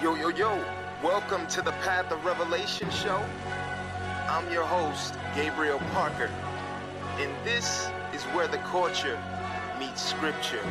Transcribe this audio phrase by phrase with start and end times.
[0.00, 0.64] Yo, yo, yo,
[1.02, 3.20] welcome to the Path of Revelation show.
[4.28, 6.30] I'm your host, Gabriel Parker,
[7.18, 9.18] and this is where the culture
[9.76, 10.64] meets scripture.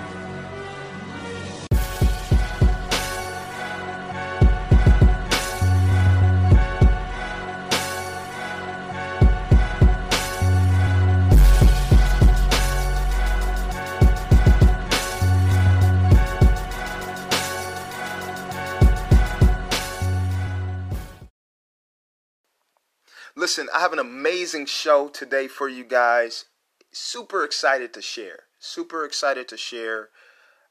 [23.58, 26.46] Listen, I have an amazing show today for you guys.
[26.92, 28.44] Super excited to share.
[28.60, 30.10] Super excited to share.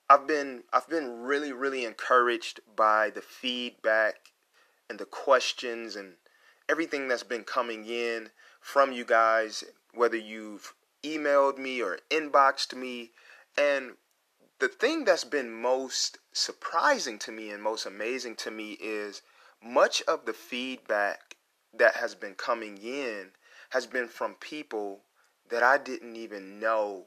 [0.08, 4.30] I've been I've been really really encouraged by the feedback
[4.88, 6.12] and the questions and
[6.68, 13.10] everything that's been coming in from you guys whether you've emailed me or inboxed me
[13.58, 13.94] and
[14.60, 19.22] the thing that's been most surprising to me and most amazing to me is
[19.60, 21.25] much of the feedback
[21.78, 23.30] that has been coming in
[23.70, 25.00] has been from people
[25.50, 27.06] that I didn't even know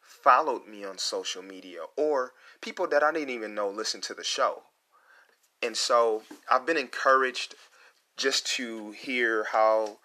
[0.00, 4.24] followed me on social media or people that I didn't even know listened to the
[4.24, 4.62] show.
[5.62, 7.54] And so I've been encouraged
[8.16, 9.98] just to hear how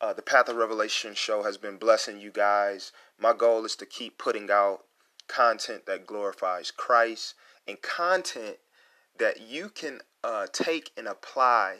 [0.00, 2.92] uh, the Path of Revelation show has been blessing you guys.
[3.18, 4.80] My goal is to keep putting out
[5.28, 7.34] content that glorifies Christ
[7.66, 8.56] and content
[9.18, 11.78] that you can uh, take and apply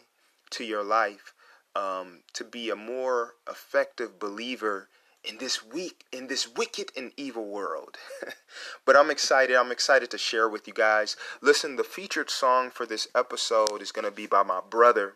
[0.51, 1.34] to your life
[1.77, 4.89] um, to be a more effective believer
[5.25, 7.97] in this weak in this wicked and evil world.
[8.85, 9.57] but I'm excited.
[9.57, 11.17] I'm excited to share with you guys.
[11.41, 15.15] Listen, the featured song for this episode is going to be by my brother,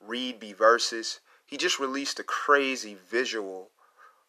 [0.00, 1.20] Reed B Verses.
[1.44, 3.70] He just released a crazy visual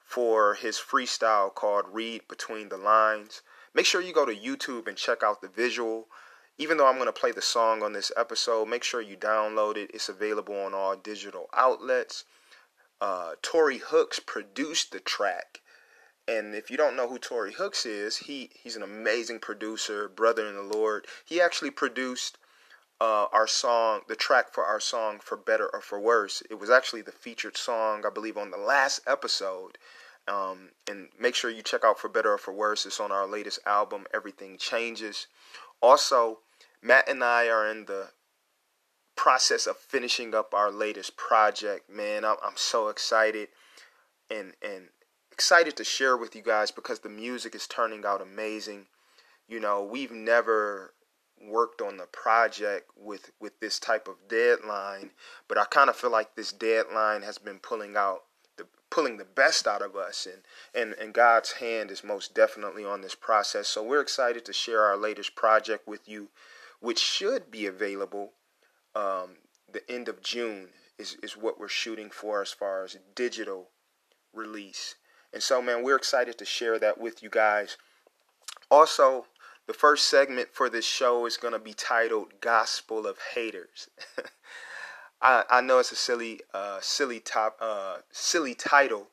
[0.04, 3.42] for his freestyle called Read Between the Lines.
[3.74, 6.08] Make sure you go to YouTube and check out the visual
[6.58, 9.78] even though I'm going to play the song on this episode, make sure you download
[9.78, 9.92] it.
[9.94, 12.26] It's available on all digital outlets.
[13.02, 15.62] Uh, Tory Hooks produced the track.
[16.28, 20.48] And if you don't know who Tory Hooks is, he, he's an amazing producer, brother
[20.48, 21.06] in the Lord.
[21.26, 22.38] He actually produced
[23.02, 26.42] uh, our song, the track for our song, For Better or For Worse.
[26.50, 29.78] It was actually the featured song, I believe, on the last episode.
[30.26, 32.86] Um, and make sure you check out For Better or For Worse.
[32.86, 35.28] It's on our latest album, Everything Changes.
[35.82, 36.40] Also,
[36.84, 38.10] Matt and I are in the
[39.16, 41.90] process of finishing up our latest project.
[41.90, 43.48] Man, I'm, I'm so excited
[44.30, 44.90] and and
[45.32, 48.88] excited to share with you guys because the music is turning out amazing.
[49.48, 50.94] You know, we've never
[51.42, 55.12] worked on the project with with this type of deadline,
[55.48, 58.24] but I kind of feel like this deadline has been pulling out
[58.58, 60.44] the pulling the best out of us and,
[60.76, 63.68] and and God's hand is most definitely on this process.
[63.68, 66.30] So we're excited to share our latest project with you,
[66.84, 68.34] which should be available
[68.94, 69.38] um,
[69.72, 70.68] the end of June
[71.00, 73.70] is, is what we're shooting for as far as digital
[74.34, 74.96] release.
[75.32, 77.78] And so man, we're excited to share that with you guys.
[78.70, 79.28] Also,
[79.66, 83.88] the first segment for this show is going to be titled Gospel of Haters.
[85.22, 89.08] I, I know it's a silly, uh, silly top, uh, silly title,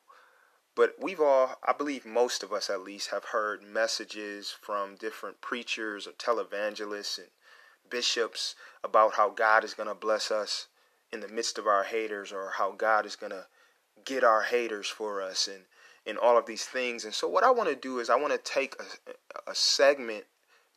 [0.75, 5.39] but we've all, I believe most of us at least, have heard messages from different
[5.39, 7.27] preachers or televangelists and
[7.91, 10.67] bishops about how God is going to bless us
[11.11, 13.45] in the midst of our haters or how God is going to
[14.05, 15.65] get our haters for us and,
[16.07, 17.05] and all of these things.
[17.05, 20.25] And so, what I want to do is, I want to take a, a segment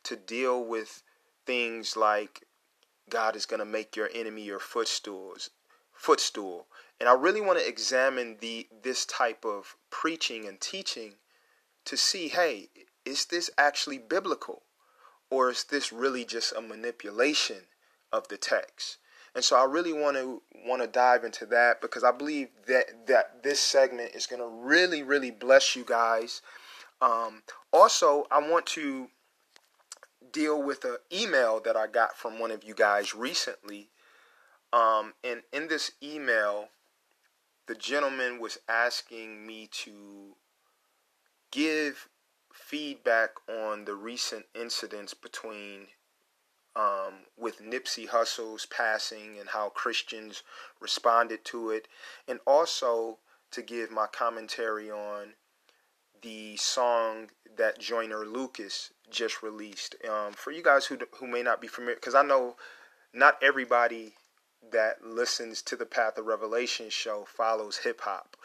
[0.03, 1.01] to deal with
[1.45, 2.43] things like
[3.09, 5.49] God is going to make your enemy your footstools,
[5.93, 6.67] footstool.
[6.99, 11.15] And I really want to examine the this type of preaching and teaching
[11.85, 12.69] to see, hey,
[13.03, 14.63] is this actually biblical?
[15.35, 17.63] Or is this really just a manipulation
[18.09, 18.99] of the text?
[19.35, 23.07] And so I really want to want to dive into that because I believe that
[23.07, 26.41] that this segment is going to really really bless you guys.
[27.01, 29.09] Um, also, I want to
[30.31, 33.89] deal with an email that I got from one of you guys recently.
[34.71, 36.69] Um, and in this email,
[37.67, 40.37] the gentleman was asking me to
[41.51, 42.07] give
[42.67, 45.87] feedback on the recent incidents between
[46.75, 50.43] um, with Nipsey Hussle's passing and how Christians
[50.81, 51.87] responded to it,
[52.27, 53.19] and also
[53.51, 55.33] to give my commentary on
[56.21, 59.95] the song that Joyner Lucas just released.
[60.09, 62.55] Um, for you guys who who may not be familiar, because I know
[63.13, 64.15] not everybody
[64.71, 68.35] that listens to the Path of Revelation show follows hip hop.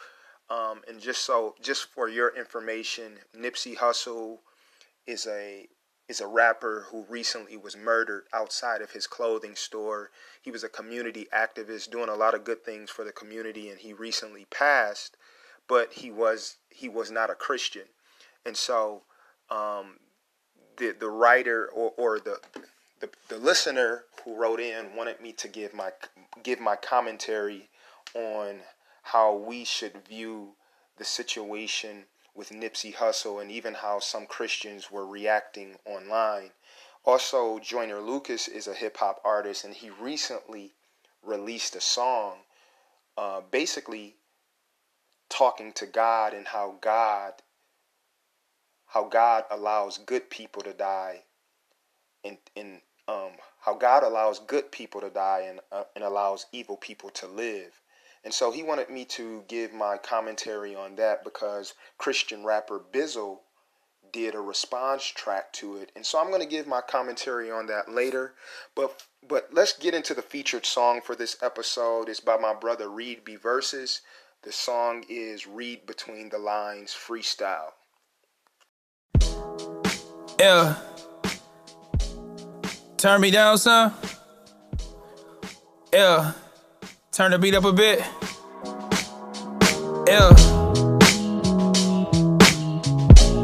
[0.51, 4.39] Um, and just so, just for your information, Nipsey Hussle
[5.07, 5.67] is a
[6.09, 10.09] is a rapper who recently was murdered outside of his clothing store.
[10.41, 13.79] He was a community activist doing a lot of good things for the community and
[13.79, 15.15] he recently passed,
[15.69, 17.85] but he was he was not a Christian.
[18.45, 19.03] And so
[19.49, 19.99] um,
[20.75, 22.41] the the writer or, or the,
[22.99, 25.91] the the listener who wrote in wanted me to give my
[26.43, 27.69] give my commentary
[28.13, 28.59] on
[29.01, 30.55] how we should view
[30.97, 36.51] the situation with Nipsey Hussle and even how some Christians were reacting online.
[37.03, 40.73] Also, Joyner Lucas is a hip hop artist and he recently
[41.23, 42.37] released a song
[43.17, 44.15] uh, basically
[45.29, 47.33] talking to God and how God
[48.85, 51.23] how God allows good people to die
[52.25, 53.31] and, and um,
[53.61, 57.80] how God allows good people to die and, uh, and allows evil people to live.
[58.23, 63.39] And so he wanted me to give my commentary on that because Christian rapper Bizzle
[64.11, 65.91] did a response track to it.
[65.95, 68.33] And so I'm going to give my commentary on that later.
[68.75, 72.09] But but let's get into the featured song for this episode.
[72.09, 74.01] It's by my brother Reed B Verses.
[74.43, 77.73] The song is Read Between the Lines Freestyle.
[80.39, 80.75] Yeah.
[82.97, 83.93] Turn me down, son.
[85.93, 86.33] Yeah.
[87.11, 87.99] Turn the beat up a bit.
[90.07, 90.31] Yeah.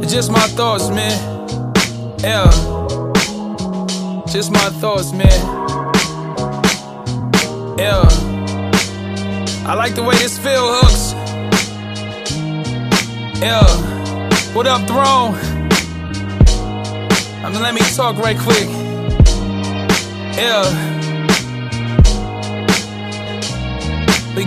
[0.02, 1.18] It's just my thoughts, man.
[2.20, 2.50] Yeah.
[4.26, 5.40] Just my thoughts, man.
[7.78, 8.08] Yeah.
[9.68, 11.12] I like the way this feel hooks.
[13.42, 13.68] Yeah.
[14.54, 15.36] What up, Throne?
[17.44, 18.70] I mean, let me talk right quick.
[20.38, 21.07] Yeah.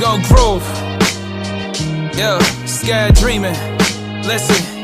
[0.00, 0.62] Gon' groove.
[2.17, 3.55] Yeah, scared dreaming.
[4.25, 4.81] Listen.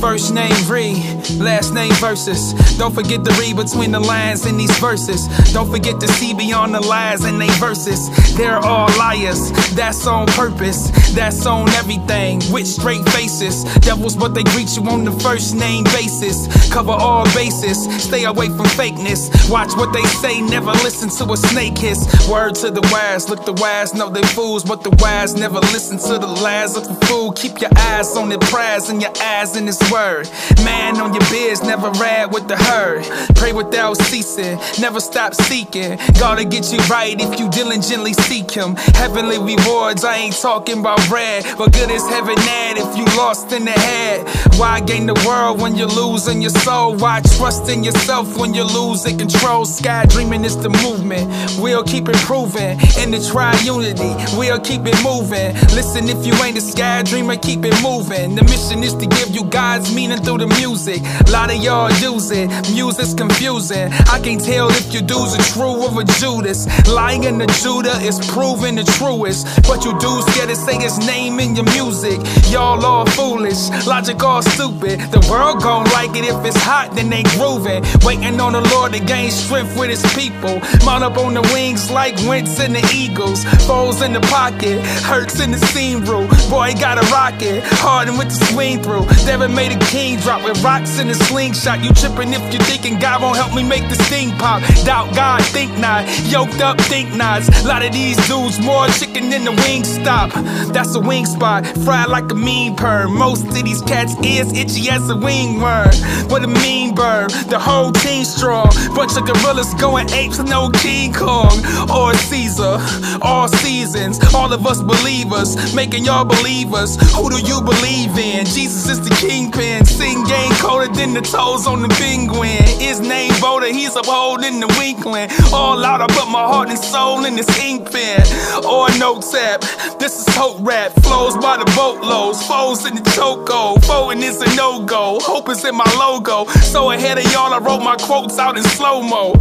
[0.00, 0.98] First name Reed,
[1.38, 2.54] last name verses.
[2.76, 5.28] Don't forget to read between the lines in these verses.
[5.52, 8.08] Don't forget to see beyond the lies in they verses.
[8.36, 10.90] They're all liars, that's on purpose.
[11.14, 13.64] That's on everything, with straight faces.
[13.80, 16.48] Devils, but they greet you on the first name basis.
[16.72, 19.28] Cover all bases, stay away from fakeness.
[19.50, 22.00] Watch what they say, never listen to a snake hiss.
[22.30, 25.98] Word to the wise, look the wise, know they fools, but the wise never listen
[25.98, 27.32] to the lies of the fool.
[27.32, 30.30] Keep your eyes on the prize and your eyes in this word.
[30.64, 33.04] Man on your biz, never ride with the herd.
[33.36, 35.98] Pray without ceasing, never stop seeking.
[36.18, 38.76] Gotta get you right if you diligently seek Him.
[38.94, 43.52] Heavenly rewards, I ain't talking about bread, but good is heaven at if you lost
[43.52, 44.26] in the head.
[44.58, 46.96] Why gain the world when you're losing your soul?
[46.96, 49.64] Why trust in yourself when you're losing control?
[49.64, 51.30] Sky dreaming is the movement.
[51.58, 54.12] We'll keep improving in the tri-unity.
[54.36, 55.54] We'll keep it moving.
[55.74, 58.34] Listen, if you ain't a sky dreamer, keep it moving.
[58.34, 61.00] The mission is to give you God's meaning through the music.
[61.26, 62.48] A lot of y'all use it.
[62.72, 63.92] Music's confusing.
[64.10, 66.66] I can't tell if your dudes are true or a Judas.
[66.88, 69.46] Lying in the Judah is proving the truest.
[69.62, 72.18] But you dudes scared to say his name in your music.
[72.50, 73.70] Y'all all foolish.
[73.86, 75.00] Logic all stupid.
[75.10, 77.82] The world gon' like it if it's hot, then they grooving.
[78.04, 80.60] Waiting on the Lord to gain strength with his people.
[80.84, 83.44] Mount up on the wings like Wentz and the Eagles.
[83.66, 86.28] Foles in the pocket, Ertz in the seam room.
[86.50, 87.62] Boy, got a rocket.
[87.80, 89.06] Harden with the swing through.
[89.24, 91.82] Devin made a king drop with rocks in a slingshot.
[91.84, 94.62] You tripping if you thinking God won't help me make the sting pop.
[94.84, 96.04] Doubt God, think not.
[96.28, 97.48] Yoked up, think nots.
[97.64, 100.30] Lot of these dudes more chicken than the Wingstop.
[100.72, 103.16] That's a wing spot, fried like a mean perm.
[103.16, 106.30] Most of these cats ears itchy as a wing wingworm.
[106.30, 108.70] What a mean bird, the whole team strong.
[108.94, 111.52] Bunch of gorillas going apes, no King Kong
[111.90, 112.78] or Caesar.
[113.22, 116.96] All seasons, all of us believers, making y'all believers.
[117.14, 118.46] Who do you believe in?
[118.46, 119.84] Jesus is the kingpin.
[119.84, 122.62] Sing game colder than the toes on the penguin.
[122.78, 125.28] His name Boda, he's upholding the winkling.
[125.52, 128.22] All out, I put my heart and soul in this ink pen.
[128.64, 129.60] Or no tap.
[129.98, 130.92] This is hope rap.
[131.02, 132.44] Flows by the boatloads.
[132.46, 133.78] Foes in the choco.
[133.86, 135.18] Foeing is a no go.
[135.20, 136.46] Hope is in my logo.
[136.72, 139.34] So ahead of y'all, I wrote my quotes out in slow mo.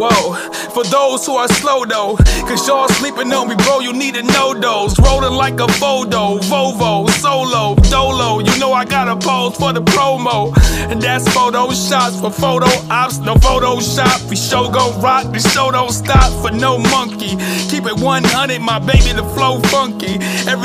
[0.00, 0.34] Whoa,
[0.74, 2.16] for those who are slow though,
[2.46, 4.96] cause y'all sleeping on me, bro, you need to know those.
[5.00, 8.38] Rolling like a photo, Volvo, solo, dolo.
[8.38, 10.54] You know I got a pose for the promo.
[10.90, 14.30] And that's photo shots for photo ops, no Photoshop.
[14.30, 17.34] We show go rock, the show don't stop for no monkey.
[17.68, 20.18] Keep it 100, my baby, the flow funky.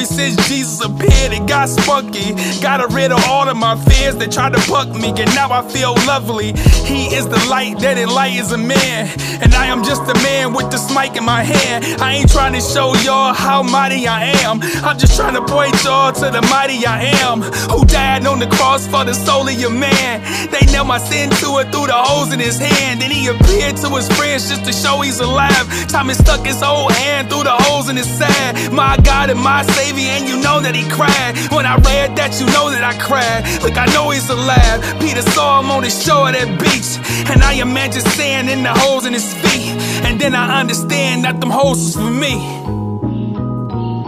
[0.03, 2.33] Ever since Jesus appeared, it got spunky.
[2.59, 5.61] Got rid of all of my fears that tried to puck me, and now I
[5.61, 6.51] feel lovely.
[6.83, 9.07] He is the light that enlightens a man.
[9.41, 11.85] And I am just a man with this mic in my hand.
[12.01, 14.59] I ain't trying to show y'all how mighty I am.
[14.83, 17.41] I'm just trying to point y'all to the mighty I am.
[17.71, 20.19] Who died on the cross for the soul of your man.
[20.51, 23.01] They nailed my sin to it through the holes in his hand.
[23.01, 25.65] Then he appeared to his friends just to show he's alive.
[25.87, 28.71] Thomas stuck his whole hand through the holes in his side.
[28.73, 31.37] My God and my Savior, and you know that he cried.
[31.51, 33.45] When I read that, you know that I cried.
[33.63, 34.81] Look, I know he's alive.
[34.99, 36.97] Peter saw him on the shore of that beach.
[37.29, 39.75] And I imagine sand in the holes in his feet.
[40.03, 42.35] And then I understand that them holes was for me.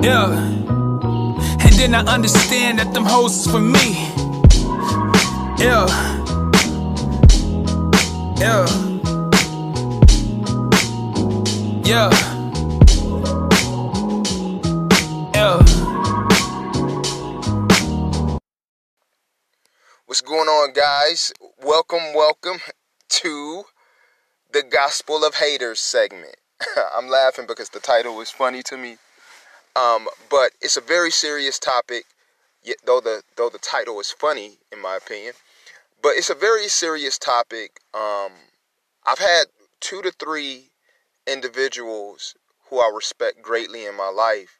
[0.06, 0.32] Yeah.
[1.65, 4.12] And then I understand that them hoes is for me.
[5.58, 5.88] Yeah.
[8.38, 8.65] Yeah.
[11.86, 12.35] Yeah.
[20.75, 21.32] Guys?
[21.63, 22.58] Welcome, welcome
[23.08, 23.63] to
[24.51, 26.36] the Gospel of Haters segment.
[26.94, 28.98] I'm laughing because the title is funny to me.
[29.74, 32.03] Um, but it's a very serious topic,
[32.62, 35.36] yet, though the though the title is funny in my opinion.
[36.03, 37.79] But it's a very serious topic.
[37.94, 38.34] Um,
[39.08, 39.46] I've had
[39.79, 40.72] two to three
[41.25, 42.36] individuals
[42.70, 44.60] who I respect greatly in my life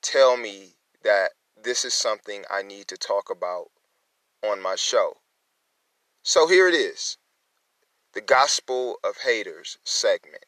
[0.00, 3.66] tell me that this is something I need to talk about
[4.42, 5.18] on my show.
[6.22, 7.16] So here it is
[8.12, 10.44] the Gospel of Haters segment.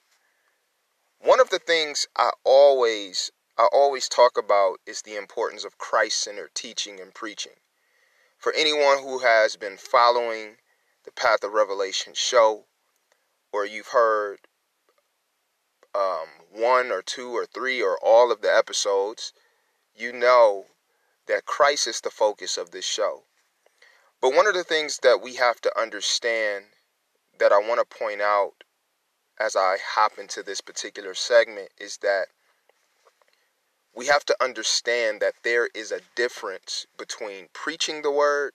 [1.21, 6.55] One of the things I always I always talk about is the importance of Christ-centered
[6.55, 7.53] teaching and preaching.
[8.39, 10.57] For anyone who has been following
[11.05, 12.65] the Path of Revelation show,
[13.53, 14.39] or you've heard
[15.95, 19.33] um, one or two or three or all of the episodes,
[19.95, 20.67] you know
[21.27, 23.25] that Christ is the focus of this show.
[24.23, 26.67] But one of the things that we have to understand
[27.41, 28.53] that I want to point out
[29.41, 32.27] as I hop into this particular segment is that
[33.95, 38.53] we have to understand that there is a difference between preaching the word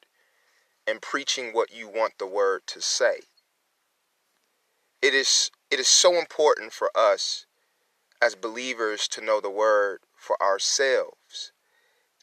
[0.87, 3.19] and preaching what you want the word to say.
[5.01, 7.45] It is it is so important for us
[8.21, 11.16] as believers to know the word for ourselves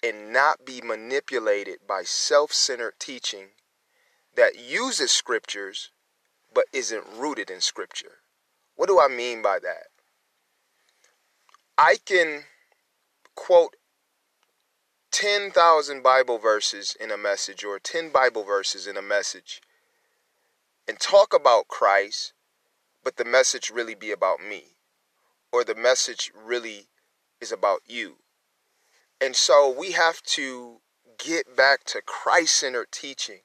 [0.05, 3.47] and not be manipulated by self-centered teaching
[4.37, 5.91] that uses scriptures
[6.53, 8.19] but isn't rooted in scripture.
[8.77, 9.87] What do I mean by that?
[11.79, 12.45] I can
[13.35, 13.77] quote
[15.11, 19.63] 10,000 Bible verses in a message or 10 Bible verses in a message
[20.87, 22.35] and talk about Christ,
[23.03, 24.77] but the message really be about me
[25.51, 26.89] or the message really
[27.41, 28.17] is about you.
[29.21, 30.79] And so we have to
[31.19, 33.41] get back to Christ centered teaching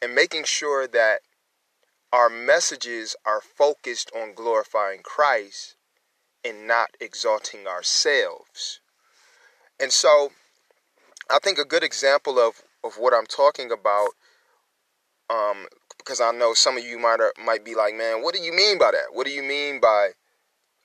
[0.00, 1.20] and making sure that
[2.12, 5.76] our messages are focused on glorifying Christ
[6.44, 8.80] and not exalting ourselves.
[9.78, 10.30] And so
[11.30, 14.08] I think a good example of, of what I'm talking about,
[15.28, 15.66] um,
[15.98, 18.78] because I know some of you might might be like, man, what do you mean
[18.78, 19.12] by that?
[19.12, 20.10] What do you mean by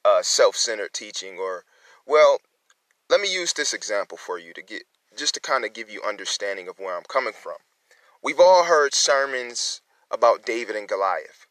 [0.04, 1.38] uh, self-centered teaching?
[1.40, 1.64] Or,
[2.06, 2.40] well,
[3.10, 4.84] let me use this example for you to get
[5.18, 7.56] just to kind of give you understanding of where I'm coming from.
[8.22, 9.82] We've all heard sermons
[10.12, 11.48] about David and Goliath.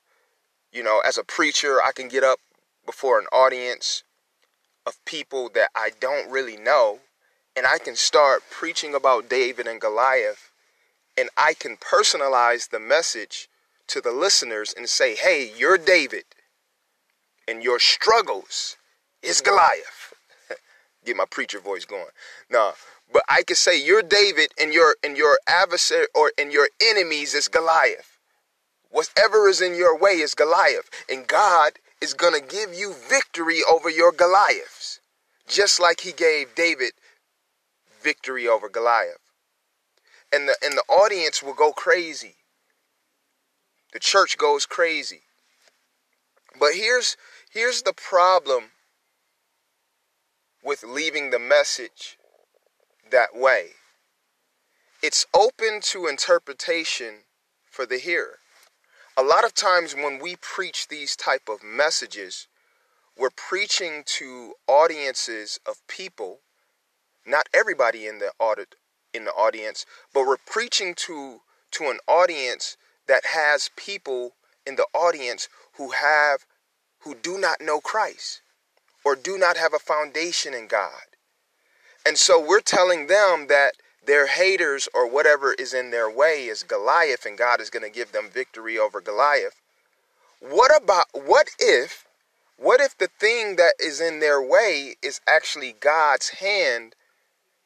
[0.73, 2.41] You know, as a preacher, I can get up
[2.85, 4.03] before an audience
[4.85, 7.01] of people that I don't really know
[7.57, 10.51] and I can start preaching about David and Goliath,
[11.17, 13.49] and I can personalize the message
[13.87, 16.25] to the listeners and say, hey, you're David,
[17.47, 18.77] and your struggles
[19.23, 20.14] is Goliath.
[21.05, 22.07] Get my preacher voice going.
[22.51, 22.73] No,
[23.13, 27.35] but I can say you're David, and your and your adversary or and your enemies
[27.35, 28.19] is Goliath.
[28.91, 33.91] Whatever is in your way is Goliath, and God is gonna give you victory over
[33.91, 35.01] your Goliaths,
[35.49, 36.93] just like He gave David
[38.03, 39.19] victory over Goliath.
[40.33, 42.37] And the and the audience will go crazy.
[43.93, 45.23] The church goes crazy.
[46.59, 47.17] But here's
[47.51, 48.71] here's the problem
[50.65, 52.19] with leaving the message
[53.11, 53.69] that way.
[55.03, 57.25] It's open to interpretation
[57.71, 58.39] for the hearer.
[59.17, 62.49] A lot of times when we preach these type of messages,
[63.17, 66.41] we're preaching to audiences of people
[67.27, 68.75] not everybody in the audit
[69.13, 71.41] in the audience, but we're preaching to
[71.73, 74.33] to an audience that has people
[74.67, 76.47] in the audience who have
[77.01, 78.43] who do not know Christ
[79.05, 81.05] or do not have a foundation in God.
[82.07, 86.63] And so we're telling them that their haters or whatever is in their way is
[86.63, 89.61] Goliath and God is going to give them victory over Goliath.
[90.41, 92.05] What about what if
[92.57, 96.95] what if the thing that is in their way is actually God's hand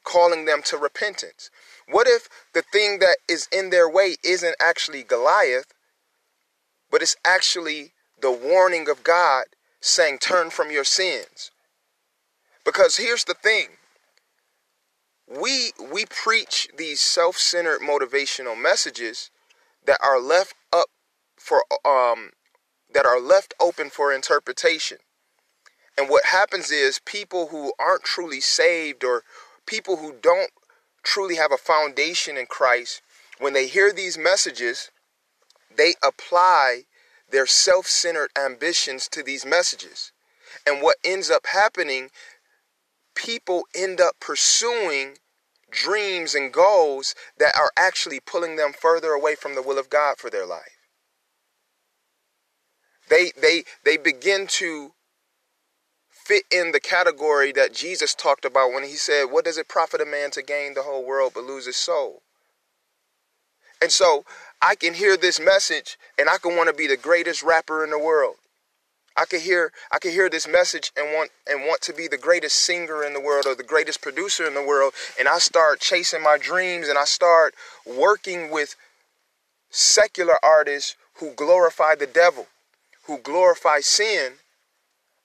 [0.04, 1.50] calling them to repentance?
[1.88, 5.75] What if the thing that is in their way isn't actually Goliath,
[6.90, 9.45] but it's actually the warning of God
[9.81, 11.51] saying, Turn from your sins?
[12.65, 13.69] Because here's the thing
[15.29, 19.31] we we preach these self-centered motivational messages
[19.87, 20.87] that are left up
[21.37, 22.31] for um
[22.93, 24.99] that are left open for interpretation.
[25.97, 29.25] And what happens is people who aren't truly saved or
[29.67, 30.51] people who don't
[31.03, 33.03] truly have a foundation in Christ,
[33.39, 34.91] when they hear these messages,
[35.75, 36.85] they apply
[37.31, 40.13] their self centered ambitions to these messages.
[40.67, 42.11] And what ends up happening,
[43.15, 45.19] people end up pursuing
[45.71, 50.17] dreams and goals that are actually pulling them further away from the will of God
[50.19, 50.79] for their life.
[53.09, 54.93] They they they begin to
[56.29, 60.01] fit in the category that Jesus talked about when he said, What does it profit
[60.01, 62.23] a man to gain the whole world but lose his soul?
[63.81, 64.25] And so
[64.61, 67.91] I can hear this message and I can want to be the greatest rapper in
[67.91, 68.37] the world.
[69.17, 72.19] I can hear I can hear this message and want and want to be the
[72.19, 75.81] greatest singer in the world or the greatest producer in the world and I start
[75.81, 78.77] chasing my dreams and I start working with
[79.71, 82.47] secular artists who glorify the devil,
[83.05, 84.35] who glorify sin.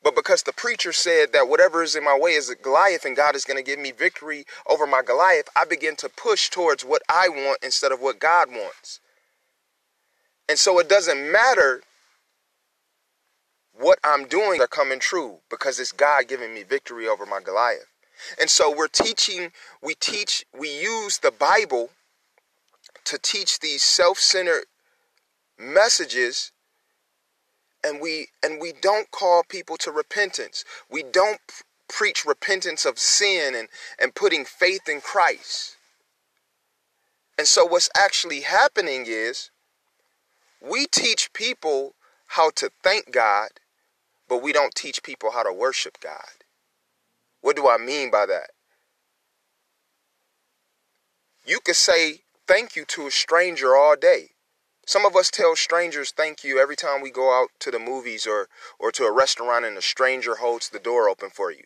[0.04, 3.16] But because the preacher said that whatever is in my way is a Goliath and
[3.16, 6.84] God is going to give me victory over my Goliath, I begin to push towards
[6.84, 9.00] what I want instead of what God wants.
[10.50, 11.82] And so it doesn't matter
[13.74, 17.88] what I'm doing are coming true because it's God giving me victory over my Goliath.
[18.40, 21.90] And so we're teaching, we teach, we use the Bible
[23.06, 24.66] to teach these self-centered
[25.58, 26.52] messages
[27.84, 30.64] and we and we don't call people to repentance.
[30.90, 31.40] We don't
[31.90, 33.68] preach repentance of sin and
[34.00, 35.76] and putting faith in Christ.
[37.38, 39.50] And so what's actually happening is
[40.64, 41.94] we teach people
[42.28, 43.50] how to thank God
[44.34, 46.44] but we don't teach people how to worship God.
[47.42, 48.50] What do I mean by that?
[51.46, 54.30] You could say thank you to a stranger all day.
[54.86, 58.26] Some of us tell strangers thank you every time we go out to the movies
[58.26, 58.48] or,
[58.80, 61.66] or to a restaurant and a stranger holds the door open for you.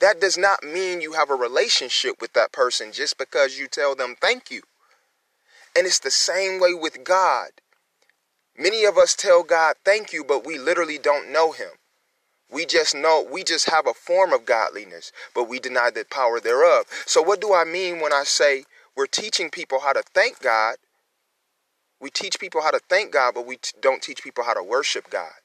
[0.00, 3.94] That does not mean you have a relationship with that person just because you tell
[3.94, 4.62] them thank you.
[5.76, 7.50] And it's the same way with God.
[8.60, 11.70] Many of us tell God thank you, but we literally don't know him.
[12.52, 16.40] We just know, we just have a form of godliness, but we deny the power
[16.40, 16.84] thereof.
[17.06, 20.76] So, what do I mean when I say we're teaching people how to thank God?
[22.00, 24.62] We teach people how to thank God, but we t- don't teach people how to
[24.62, 25.40] worship God.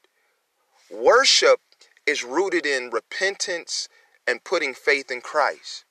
[0.92, 1.62] Worship
[2.06, 3.88] is rooted in repentance
[4.28, 5.86] and putting faith in Christ.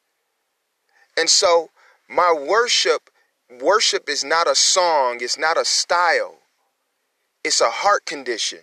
[1.17, 1.71] And so,
[2.07, 3.09] my worship,
[3.63, 6.41] worship is not a song, it's not a style.
[7.45, 8.61] It's a heart condition.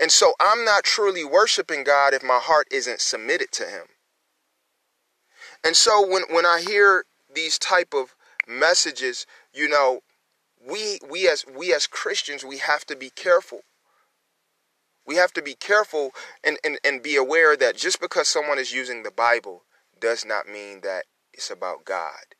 [0.00, 3.86] And so I'm not truly worshiping God if my heart isn't submitted to him.
[5.62, 8.14] And so when, when I hear these type of
[8.46, 10.00] messages, you know,
[10.66, 13.60] we we as we as Christians, we have to be careful.
[15.06, 16.10] We have to be careful
[16.42, 19.62] and, and, and be aware that just because someone is using the Bible
[20.00, 22.34] does not mean that it's about God.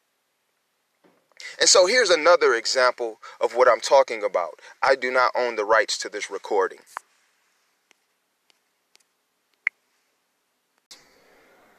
[1.60, 4.60] And so here's another example of what I'm talking about.
[4.82, 6.78] I do not own the rights to this recording.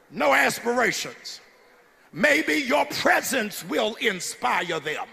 [0.10, 1.42] No aspirations.
[2.14, 5.06] Maybe your presence will inspire them.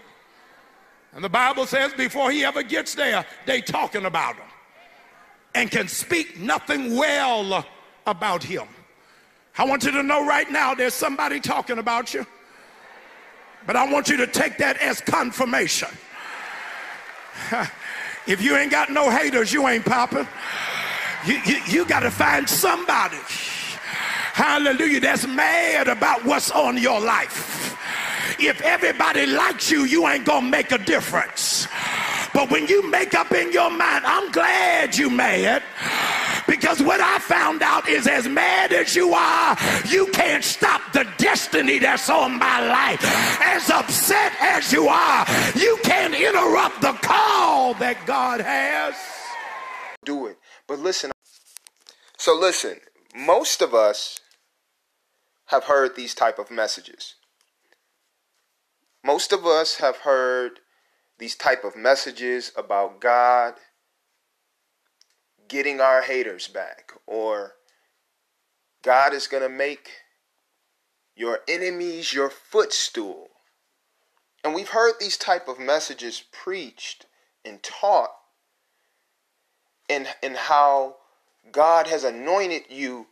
[1.13, 4.47] And the Bible says before he ever gets there, they talking about him
[5.53, 7.65] and can speak nothing well
[8.05, 8.67] about him.
[9.57, 12.25] I want you to know right now there's somebody talking about you.
[13.65, 15.89] But I want you to take that as confirmation.
[18.27, 20.27] if you ain't got no haters, you ain't popping.
[21.25, 23.17] You, you, you got to find somebody,
[24.33, 27.75] hallelujah, that's mad about what's on your life.
[28.39, 31.67] If everybody likes you, you ain't going to make a difference.
[32.33, 35.63] But when you make up in your mind, I'm glad you mad.
[36.55, 39.57] Because what I found out is as mad as you are,
[39.89, 43.03] you can't stop the destiny that's on my life.
[43.41, 48.95] As upset as you are, you can't interrupt the call that God has.
[50.05, 50.37] Do it.
[50.65, 51.11] But listen.
[52.17, 52.77] So listen,
[53.13, 54.21] most of us
[55.47, 57.15] have heard these type of messages.
[59.03, 60.61] Most of us have heard
[61.19, 63.55] these type of messages about God
[65.47, 67.53] getting our haters back or
[68.83, 69.89] God is going to make
[71.15, 73.29] your enemies your footstool.
[74.43, 77.05] And we've heard these type of messages preached
[77.43, 78.11] and taught
[79.89, 80.97] and and how
[81.51, 83.07] God has anointed you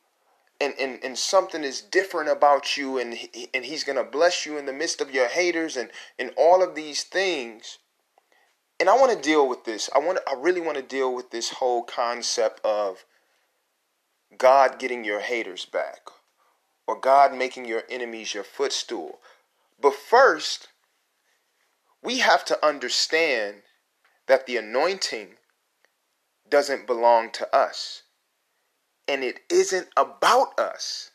[0.60, 3.18] and, and, and something is different about you and
[3.54, 6.64] and he's going to bless you in the midst of your haters and and all
[6.64, 7.80] of these things
[8.84, 11.32] and I want to deal with this I want I really want to deal with
[11.32, 13.06] this whole concept of
[14.38, 16.10] God getting your haters back
[16.86, 19.20] or God making your enemies your footstool
[19.80, 20.68] but first
[22.02, 23.62] we have to understand
[24.28, 25.36] that the anointing
[26.50, 28.04] doesn't belong to us
[29.08, 31.12] and it isn't about us.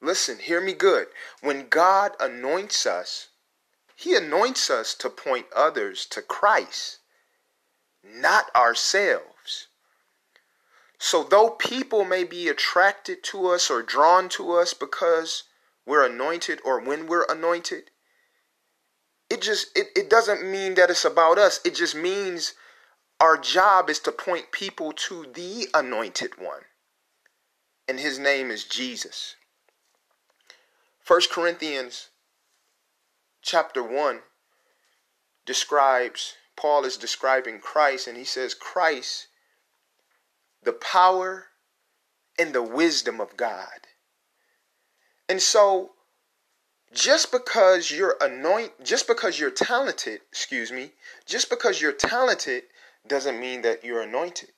[0.00, 1.08] Listen, hear me good.
[1.40, 3.28] When God anoints us,
[4.02, 6.98] He anoints us to point others to Christ,
[8.02, 9.68] not ourselves.
[10.98, 15.44] So, though people may be attracted to us or drawn to us because
[15.86, 17.92] we're anointed or when we're anointed,
[19.30, 21.60] it just it, it doesn't mean that it's about us.
[21.64, 22.54] It just means
[23.20, 26.62] our job is to point people to the anointed one.
[27.86, 29.36] And his name is Jesus.
[30.98, 32.08] First Corinthians
[33.42, 34.20] chapter 1
[35.44, 39.28] describes Paul is describing Christ and he says Christ
[40.62, 41.46] the power
[42.38, 43.88] and the wisdom of God.
[45.28, 45.90] And so
[46.92, 50.92] just because you're anoint just because you're talented, excuse me,
[51.26, 52.64] just because you're talented
[53.06, 54.50] doesn't mean that you're anointed.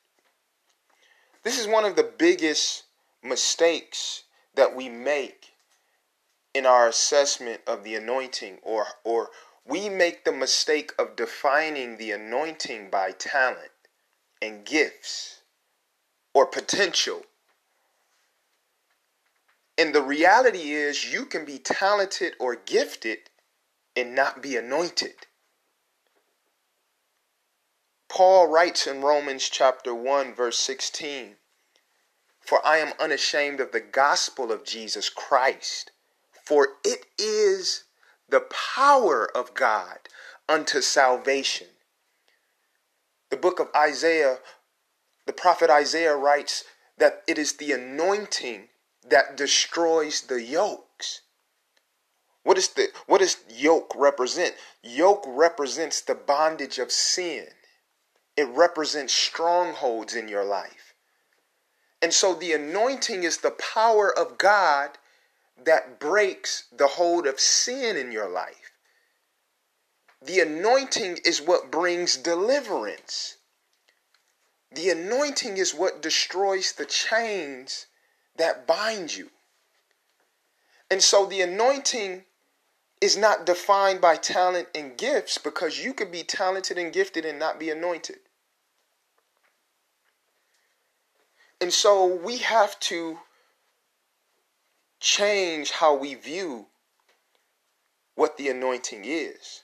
[1.42, 2.84] This is one of the biggest
[3.22, 5.53] mistakes that we make
[6.54, 9.30] in our assessment of the anointing or or
[9.66, 13.72] we make the mistake of defining the anointing by talent
[14.40, 15.40] and gifts
[16.34, 17.22] or potential.
[19.78, 23.30] And the reality is you can be talented or gifted
[23.96, 25.26] and not be anointed.
[28.08, 31.38] Paul writes in Romans chapter 1 verse 16,
[32.38, 35.90] "For I am unashamed of the gospel of Jesus Christ,
[36.44, 37.84] for it is
[38.28, 40.08] the power of God
[40.48, 41.68] unto salvation."
[43.30, 44.40] The book of Isaiah,
[45.26, 46.64] the prophet Isaiah writes
[46.96, 48.68] that it is the anointing
[49.02, 51.22] that destroys the yokes.
[52.42, 54.54] What is the what does yoke represent?
[54.82, 57.48] Yoke represents the bondage of sin.
[58.36, 60.94] It represents strongholds in your life.
[62.02, 64.98] And so the anointing is the power of God
[65.62, 68.72] that breaks the hold of sin in your life.
[70.20, 73.36] The anointing is what brings deliverance.
[74.72, 77.86] The anointing is what destroys the chains
[78.36, 79.30] that bind you.
[80.90, 82.24] And so the anointing
[83.00, 87.38] is not defined by talent and gifts because you could be talented and gifted and
[87.38, 88.18] not be anointed.
[91.60, 93.18] And so we have to
[95.04, 96.66] change how we view
[98.14, 99.62] what the anointing is.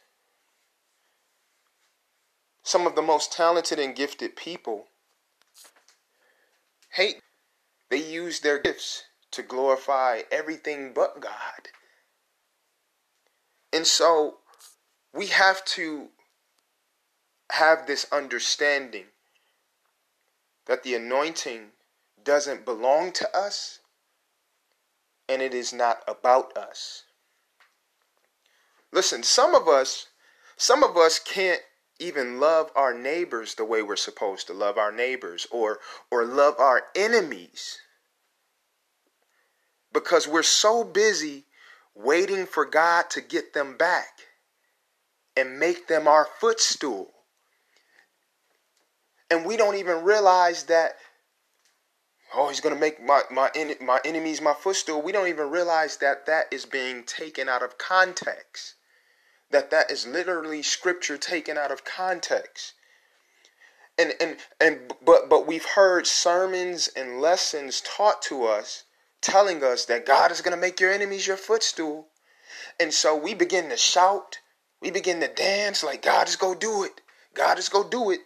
[2.62, 4.84] Some of the most talented and gifted people
[6.90, 7.22] hate,
[7.88, 11.70] they use their gifts to glorify everything but God.
[13.72, 14.38] And so
[15.14, 16.08] we have to
[17.52, 19.06] have this understanding
[20.66, 21.68] that the anointing
[22.22, 23.79] doesn't belong to us
[25.30, 27.04] and it is not about us.
[28.92, 30.08] Listen, some of us,
[30.56, 31.60] some of us can't
[32.00, 35.78] even love our neighbors the way we're supposed to love our neighbors or
[36.10, 37.78] or love our enemies
[39.92, 41.44] because we're so busy
[41.94, 44.08] waiting for God to get them back
[45.36, 47.12] and make them our footstool.
[49.30, 50.96] And we don't even realize that
[52.34, 55.02] oh, he's going to make my, my, my enemies my footstool.
[55.02, 58.74] We don't even realize that that is being taken out of context.
[59.50, 62.74] That that is literally scripture taken out of context.
[63.98, 68.84] And, and, and but but we've heard sermons and lessons taught to us
[69.20, 72.08] telling us that God is going to make your enemies your footstool.
[72.78, 74.38] And so we begin to shout,
[74.80, 77.00] we begin to dance like God is going to do it.
[77.34, 78.20] God is going to do it.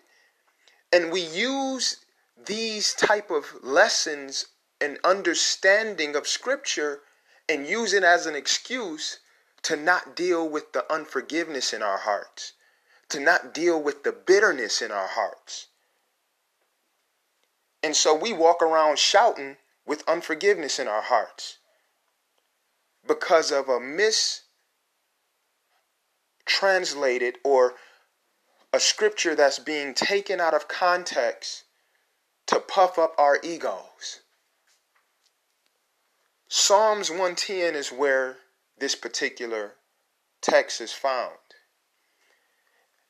[0.92, 2.03] And we use
[2.46, 4.46] these type of lessons
[4.80, 7.00] and understanding of scripture
[7.48, 9.20] and use it as an excuse
[9.62, 12.52] to not deal with the unforgiveness in our hearts,
[13.08, 15.68] to not deal with the bitterness in our hearts.
[17.82, 21.58] And so we walk around shouting with unforgiveness in our hearts.
[23.06, 23.80] because of a
[26.46, 27.74] mistranslated or
[28.72, 31.64] a scripture that's being taken out of context
[32.46, 34.20] to puff up our egos.
[36.48, 38.36] Psalms 110 is where
[38.78, 39.72] this particular
[40.40, 41.38] text is found.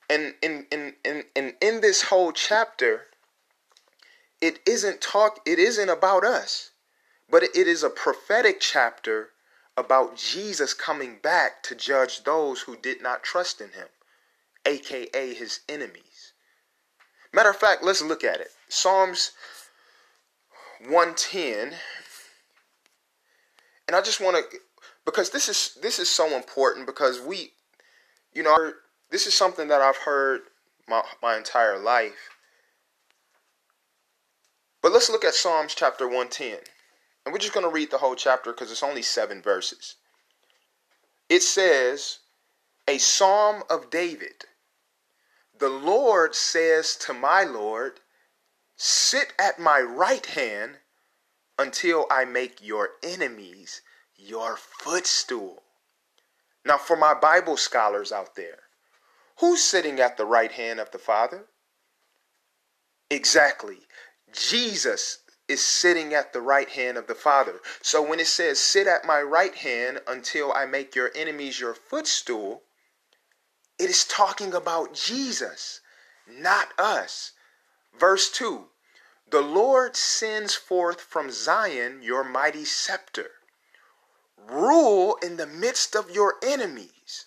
[0.09, 3.07] And in in in in, in this whole chapter,
[4.41, 6.71] it isn't talk it isn't about us,
[7.29, 9.31] but it is a prophetic chapter
[9.77, 13.89] about Jesus coming back to judge those who did not trust in him,
[14.67, 16.14] aka his enemies.
[17.35, 18.49] Matter of fact, let's look at it.
[18.69, 19.33] Psalms
[20.87, 21.73] 110.
[23.89, 24.59] And I just want to
[25.05, 27.51] because this is this is so important because we
[28.33, 28.73] you know
[29.11, 30.43] this is something that I've heard
[30.89, 32.31] my, my entire life.
[34.81, 36.59] But let's look at Psalms chapter 110.
[37.25, 39.97] And we're just going to read the whole chapter because it's only seven verses.
[41.29, 42.19] It says,
[42.87, 44.45] A psalm of David.
[45.65, 48.01] The Lord says to my Lord,
[48.77, 50.77] Sit at my right hand
[51.59, 53.81] until I make your enemies
[54.15, 55.63] your footstool.
[56.67, 58.65] Now, for my Bible scholars out there,
[59.39, 61.47] who's sitting at the right hand of the Father?
[63.09, 63.79] Exactly.
[64.35, 67.63] Jesus is sitting at the right hand of the Father.
[67.81, 71.73] So when it says, Sit at my right hand until I make your enemies your
[71.73, 72.64] footstool,
[73.79, 75.81] it is talking about Jesus,
[76.29, 77.33] not us.
[77.99, 78.67] Verse 2
[79.31, 83.31] The Lord sends forth from Zion your mighty scepter.
[84.37, 87.27] Rule in the midst of your enemies.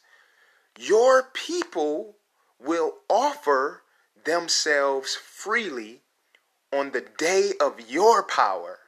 [0.78, 2.18] Your people
[2.60, 3.84] will offer
[4.26, 6.04] themselves freely
[6.72, 8.80] on the day of your power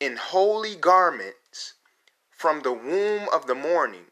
[0.00, 1.74] in holy garments
[2.30, 4.06] from the womb of the morning.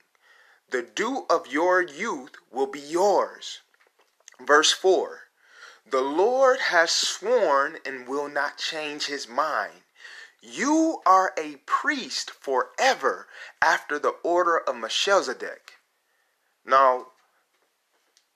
[0.70, 3.60] The dew of your youth will be yours.
[4.40, 5.28] Verse 4
[5.86, 9.82] The Lord has sworn and will not change his mind.
[10.40, 13.28] You are a priest forever
[13.62, 15.74] after the order of Melchizedek.
[16.64, 17.12] Now,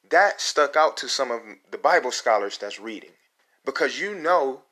[0.09, 3.13] that stuck out to some of the Bible scholars that's reading
[3.65, 4.63] because you know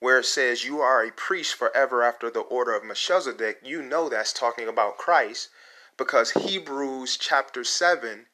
[0.00, 4.08] where it says you are a priest forever after the order of Melchizedek, you know
[4.08, 5.48] that's talking about Christ
[5.96, 8.26] because Hebrews chapter 7,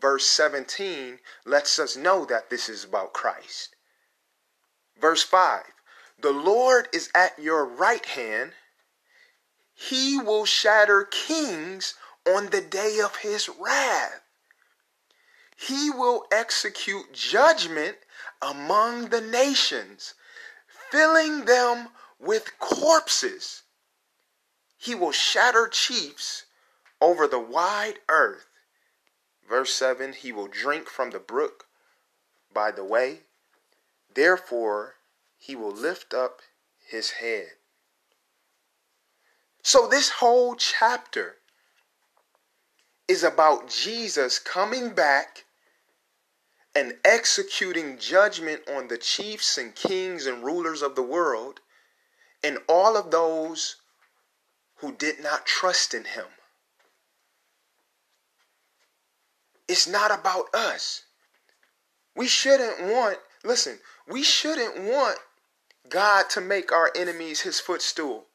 [0.00, 3.76] verse 17, lets us know that this is about Christ.
[5.00, 5.62] Verse 5
[6.20, 8.52] The Lord is at your right hand,
[9.74, 11.94] he will shatter kings
[12.26, 14.20] on the day of his wrath.
[15.56, 17.98] He will execute judgment
[18.40, 20.14] among the nations,
[20.90, 23.62] filling them with corpses.
[24.76, 26.44] He will shatter chiefs
[27.02, 28.46] over the wide earth.
[29.46, 31.66] Verse 7 He will drink from the brook
[32.54, 33.20] by the way.
[34.14, 34.94] Therefore,
[35.38, 36.40] he will lift up
[36.78, 37.52] his head.
[39.62, 41.36] So, this whole chapter
[43.08, 45.44] is about Jesus coming back
[46.74, 51.60] and executing judgment on the chiefs and kings and rulers of the world
[52.42, 53.76] and all of those
[54.76, 56.26] who did not trust in him.
[59.68, 61.02] It's not about us.
[62.14, 65.18] We shouldn't want, listen, we shouldn't want
[65.88, 68.26] God to make our enemies his footstool.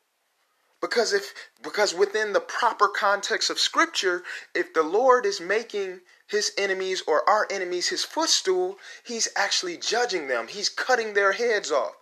[0.80, 6.52] Because if because within the proper context of scripture, if the Lord is making his
[6.56, 10.48] enemies or our enemies his footstool, he's actually judging them.
[10.48, 11.94] He's cutting their heads off.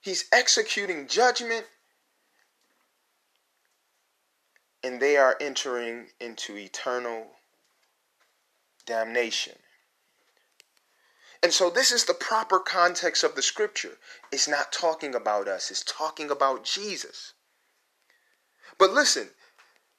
[0.00, 1.66] He's executing judgment
[4.82, 7.26] and they are entering into eternal
[8.88, 9.54] damnation.
[11.42, 13.98] And so, this is the proper context of the scripture.
[14.32, 17.34] It's not talking about us, it's talking about Jesus.
[18.78, 19.28] But listen,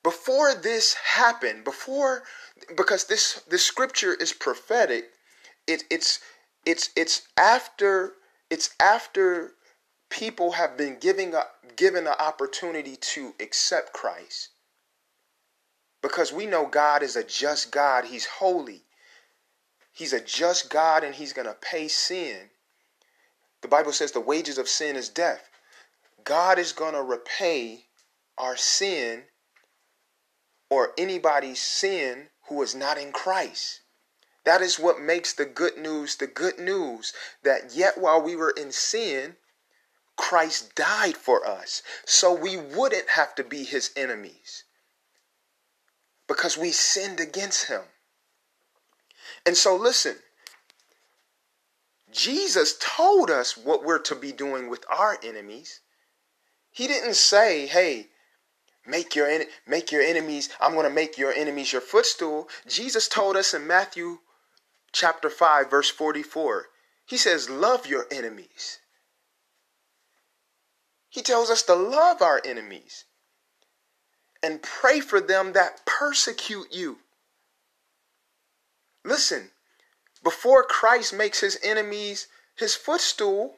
[0.03, 2.23] before this happened, before
[2.75, 5.11] because this this scripture is prophetic,
[5.67, 6.19] it, it's
[6.65, 8.13] it's it's after
[8.49, 9.53] it's after
[10.09, 14.49] people have been giving up given an opportunity to accept Christ.
[16.01, 18.83] Because we know God is a just God, He's holy.
[19.91, 22.49] He's a just God and He's going to pay sin.
[23.61, 25.49] The Bible says the wages of sin is death.
[26.23, 27.87] God is going to repay
[28.37, 29.23] our sin
[30.69, 33.81] or anybody's sin who is not in Christ.
[34.45, 38.51] That is what makes the good news the good news that yet while we were
[38.51, 39.35] in sin,
[40.15, 44.63] Christ died for us so we wouldn't have to be his enemies
[46.29, 47.81] because we sinned against him.
[49.45, 50.15] And so, listen,
[52.13, 55.81] Jesus told us what we're to be doing with our enemies.
[56.71, 58.07] He didn't say, hey,
[58.85, 62.47] make your, en- make your enemies, I'm going to make your enemies your footstool.
[62.67, 64.19] Jesus told us in Matthew
[64.91, 66.67] chapter 5, verse 44,
[67.05, 68.79] he says, love your enemies.
[71.09, 73.05] He tells us to love our enemies
[74.41, 76.99] and pray for them that persecute you.
[79.03, 79.51] Listen,
[80.23, 83.55] before Christ makes his enemies his footstool,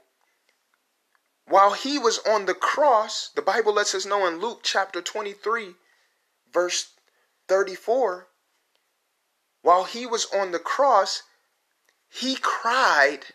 [1.47, 5.75] while he was on the cross, the Bible lets us know in Luke chapter 23,
[6.53, 6.93] verse
[7.47, 8.27] 34,
[9.61, 11.23] while he was on the cross,
[12.07, 13.25] he cried,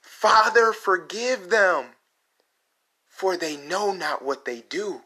[0.00, 1.94] Father, forgive them,
[3.06, 5.02] for they know not what they do.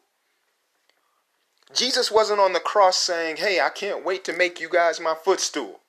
[1.75, 5.15] Jesus wasn't on the cross saying, Hey, I can't wait to make you guys my
[5.15, 5.81] footstool.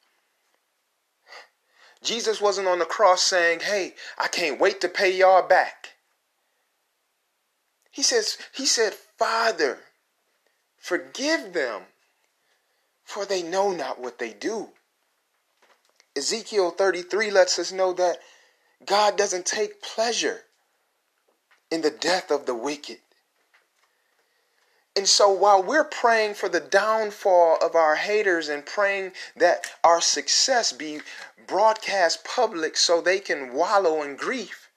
[2.04, 5.94] Jesus wasn't on the cross saying, Hey, I can't wait to pay y'all back.
[7.92, 9.80] He says, He said, Father,
[10.78, 11.84] forgive them,
[13.04, 14.70] for they know not what they do.
[16.16, 18.18] Ezekiel 33 lets us know that
[18.86, 20.42] God doesn't take pleasure
[21.70, 23.00] in the death of the wicked.
[24.98, 30.02] And so while we're praying for the downfall of our haters and praying that our
[30.02, 31.02] success be
[31.46, 34.72] broadcast public so they can wallow in grief,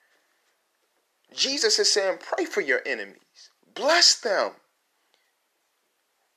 [1.35, 4.51] Jesus is saying, pray for your enemies, bless them.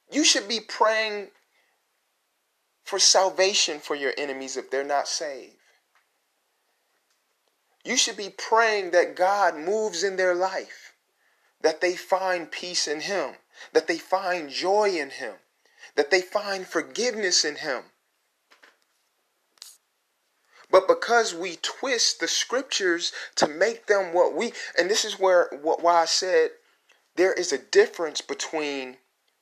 [0.09, 1.27] You should be praying
[2.85, 5.57] for salvation for your enemies if they're not saved.
[7.83, 10.93] You should be praying that God moves in their life,
[11.59, 13.35] that they find peace in Him
[13.71, 15.35] that they find joy in Him,
[15.95, 17.83] that they find forgiveness in Him.
[20.69, 25.49] But because we twist the scriptures to make them what we, and this is where
[25.61, 26.51] why I said
[27.15, 28.97] there is a difference between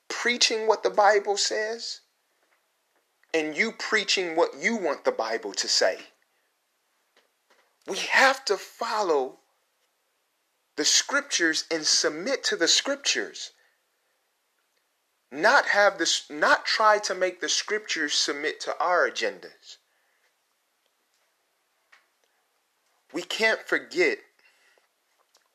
[0.10, 2.02] preaching what the Bible says
[3.34, 6.00] and you preaching what you want the Bible to say.
[7.88, 9.40] We have to follow
[10.76, 13.52] the scriptures and submit to the scriptures
[15.32, 19.78] not have this not try to make the scriptures submit to our agendas.
[23.14, 24.20] We can't forget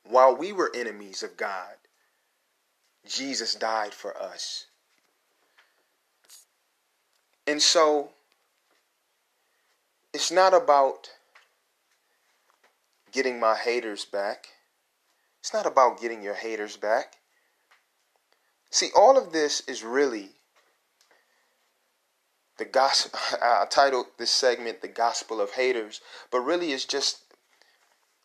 [0.05, 1.75] while we were enemies of god
[3.07, 4.67] jesus died for us.
[7.47, 8.11] And so
[10.13, 11.11] it's not about
[13.13, 14.49] getting my haters back.
[15.41, 17.19] It's not about getting your haters back
[18.77, 20.33] See, all of this is really
[22.59, 23.19] the gospel.
[23.43, 27.23] I titled this segment "The Gospel of Haters," but really, it's just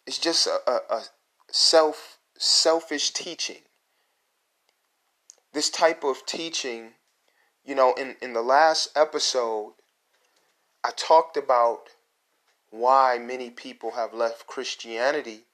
[0.06, 1.04] it's just a, a, a
[1.52, 3.62] self selfish teaching.
[5.54, 6.96] This type of teaching,
[7.64, 9.76] you know, in in the last episode,
[10.84, 11.92] I talked about
[12.72, 15.46] why many people have left Christianity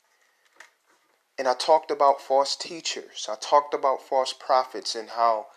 [1.38, 3.28] and I talked about false teachers.
[3.30, 5.47] I talked about false prophets and how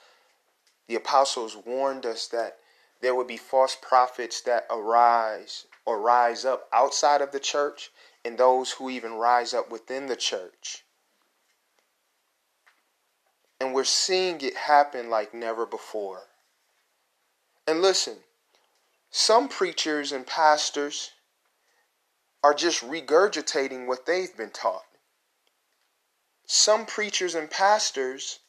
[0.89, 2.59] the apostles warned us that
[3.01, 7.91] there would be false prophets that arise or rise up outside of the church
[8.25, 10.85] and those who even rise up within the church.
[13.59, 16.25] And we're seeing it happen like never before.
[17.67, 18.17] And listen,
[19.11, 21.13] some preachers and pastors
[22.43, 24.85] are just regurgitating what they've been taught
[26.53, 28.41] some preachers and pastors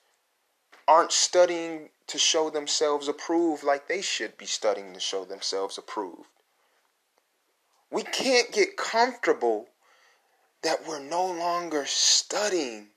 [0.87, 6.27] aren't studying to show themselves approved like they should be studying to show themselves approved.
[7.91, 9.67] We can't get comfortable
[10.63, 12.87] that we're no longer studying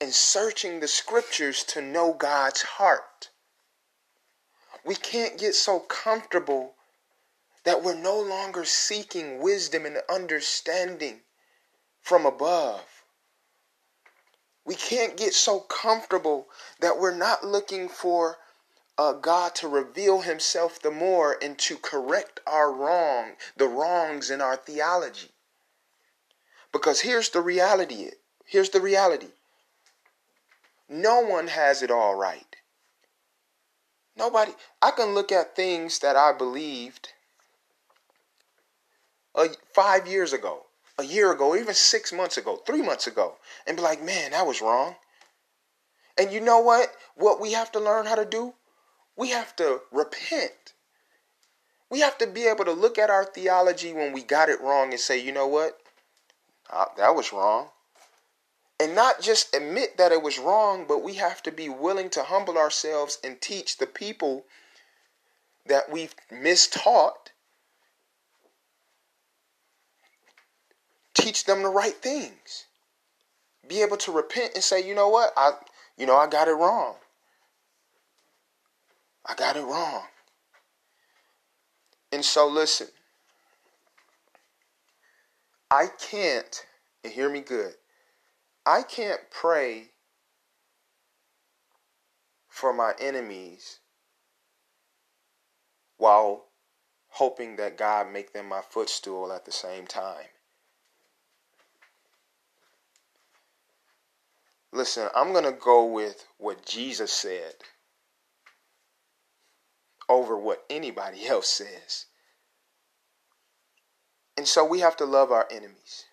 [0.00, 3.28] and searching the scriptures to know God's heart.
[4.86, 6.76] We can't get so comfortable
[7.64, 11.20] that we're no longer seeking wisdom and understanding
[12.00, 12.95] from above.
[14.66, 16.48] We can't get so comfortable
[16.80, 18.38] that we're not looking for
[18.98, 24.40] uh, God to reveal Himself the more and to correct our wrong, the wrongs in
[24.40, 25.30] our theology.
[26.72, 28.10] Because here's the reality.
[28.44, 29.28] Here's the reality.
[30.88, 32.56] No one has it all right.
[34.16, 34.52] Nobody.
[34.82, 37.12] I can look at things that I believed
[39.34, 40.65] uh, five years ago,
[40.98, 43.36] a year ago, even six months ago, three months ago,
[43.66, 44.96] and be like, man, that was wrong.
[46.18, 46.92] And you know what?
[47.14, 48.54] What we have to learn how to do?
[49.16, 50.74] We have to repent.
[51.90, 54.90] We have to be able to look at our theology when we got it wrong
[54.90, 55.78] and say, you know what?
[56.70, 57.68] Uh, that was wrong.
[58.80, 62.24] And not just admit that it was wrong, but we have to be willing to
[62.24, 64.44] humble ourselves and teach the people
[65.66, 67.30] that we've mistaught,
[71.16, 72.66] teach them the right things.
[73.66, 75.32] Be able to repent and say, you know what?
[75.36, 75.52] I
[75.96, 76.96] you know, I got it wrong.
[79.24, 80.02] I got it wrong.
[82.12, 82.88] And so listen.
[85.68, 86.64] I can't,
[87.02, 87.74] and hear me good,
[88.64, 89.90] I can't pray
[92.48, 93.80] for my enemies
[95.96, 96.44] while
[97.08, 100.26] hoping that God make them my footstool at the same time.
[104.76, 107.54] Listen, I'm going to go with what Jesus said
[110.06, 112.04] over what anybody else says.
[114.36, 116.04] And so we have to love our enemies.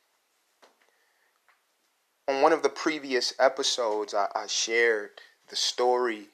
[2.29, 5.09] On one of the previous episodes, I, I shared
[5.49, 6.27] the story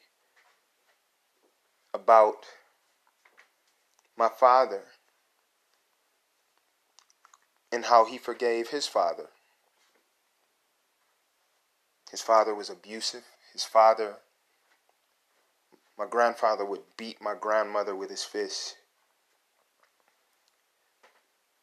[1.95, 2.45] about
[4.15, 4.83] my father
[7.71, 9.29] and how he forgave his father.
[12.09, 13.23] His father was abusive.
[13.53, 14.15] His father,
[15.97, 18.75] my grandfather, would beat my grandmother with his fists.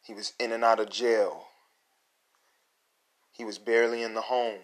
[0.02, 1.46] He was in and out of jail.
[3.32, 4.60] He was barely in the home.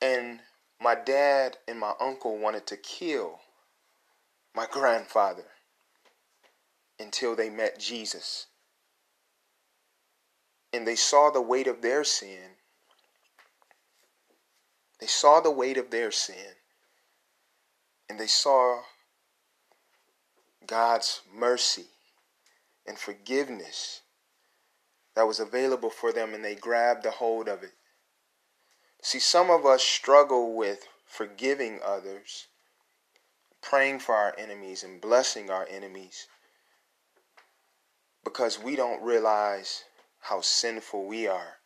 [0.00, 0.40] And
[0.80, 3.40] my dad and my uncle wanted to kill
[4.54, 5.44] my grandfather
[6.98, 8.46] until they met Jesus.
[10.72, 12.56] And they saw the weight of their sin.
[15.00, 16.54] They saw the weight of their sin.
[18.08, 18.82] And they saw
[20.66, 21.86] God's mercy
[22.86, 24.02] and forgiveness
[25.14, 27.72] that was available for them and they grabbed a hold of it.
[29.02, 32.46] See, some of us struggle with forgiving others,
[33.62, 36.26] praying for our enemies, and blessing our enemies
[38.24, 39.84] because we don't realize
[40.20, 41.56] how sinful we are.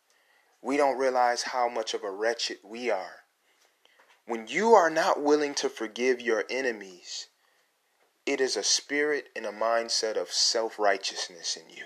[0.61, 3.24] We don't realize how much of a wretched we are.
[4.27, 7.27] When you are not willing to forgive your enemies,
[8.25, 11.85] it is a spirit and a mindset of self righteousness in you.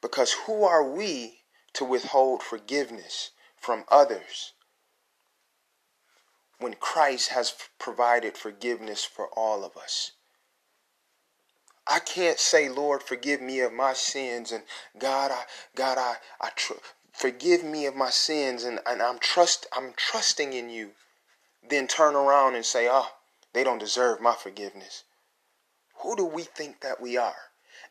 [0.00, 1.42] Because who are we
[1.74, 4.54] to withhold forgiveness from others
[6.58, 10.12] when Christ has provided forgiveness for all of us?
[11.86, 14.62] I can't say, Lord, forgive me of my sins, and
[14.98, 15.44] God, I,
[15.74, 16.74] God, I, I tr-
[17.12, 20.90] forgive me of my sins, and, and I'm trust, I'm trusting in you.
[21.68, 23.08] Then turn around and say, oh,
[23.52, 25.04] they don't deserve my forgiveness.
[26.02, 27.36] Who do we think that we are?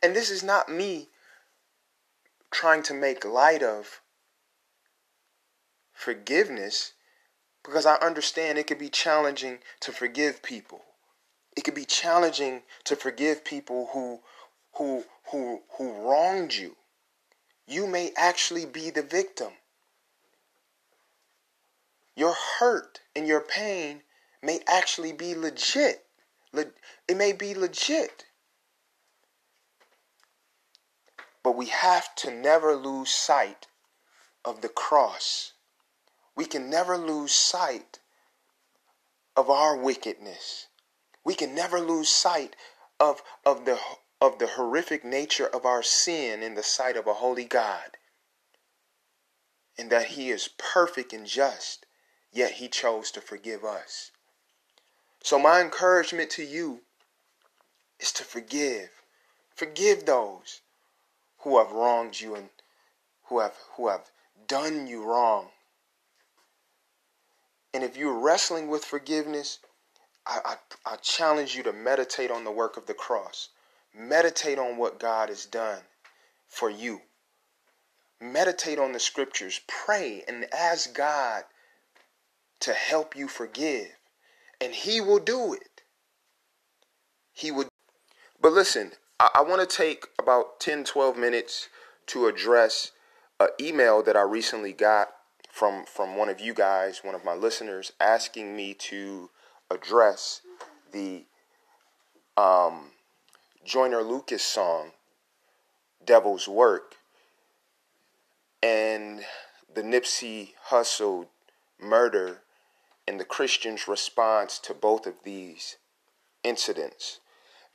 [0.03, 1.09] And this is not me
[2.51, 4.01] trying to make light of
[5.93, 6.93] forgiveness
[7.63, 10.81] because I understand it could be challenging to forgive people.
[11.55, 14.21] It could be challenging to forgive people who
[14.73, 16.75] who who who wronged you.
[17.71, 19.53] You may actually be the victim.
[22.17, 24.01] Your hurt and your pain
[24.43, 26.05] may actually be legit.
[26.53, 28.25] It may be legit.
[31.43, 33.67] But we have to never lose sight
[34.43, 35.53] of the cross.
[36.35, 37.99] We can never lose sight
[39.37, 40.67] of our wickedness.
[41.23, 42.57] We can never lose sight
[42.99, 43.79] of, of, the,
[44.21, 47.97] of the horrific nature of our sin in the sight of a holy God.
[49.77, 51.87] And that He is perfect and just,
[52.31, 54.11] yet He chose to forgive us.
[55.23, 56.81] So, my encouragement to you
[57.99, 58.89] is to forgive.
[59.55, 60.61] Forgive those
[61.39, 62.49] who have wronged you and
[63.25, 64.11] who have who have
[64.47, 65.49] done you wrong.
[67.73, 69.59] And if you're wrestling with forgiveness,
[70.25, 73.49] I, I, I, challenge you to meditate on the work of the cross.
[73.93, 75.81] Meditate on what God has done
[76.47, 77.01] for you.
[78.21, 79.61] Meditate on the scriptures.
[79.67, 81.43] Pray and ask God
[82.61, 83.87] to help you forgive.
[84.59, 85.81] And He will do it.
[87.33, 87.67] He would.
[88.39, 91.69] But listen, I, I want to take about 10, 12 minutes
[92.07, 92.91] to address
[93.39, 95.09] an email that I recently got
[95.51, 99.29] from from one of you guys, one of my listeners, asking me to
[99.69, 100.41] address
[100.91, 101.25] the
[102.37, 102.91] um,
[103.63, 104.91] Joyner Lucas song
[106.03, 106.95] Devil's Work
[108.63, 109.23] and
[109.73, 111.27] the Nipsey Hussle
[111.79, 112.41] murder
[113.07, 115.77] and the Christians' response to both of these
[116.43, 117.19] incidents.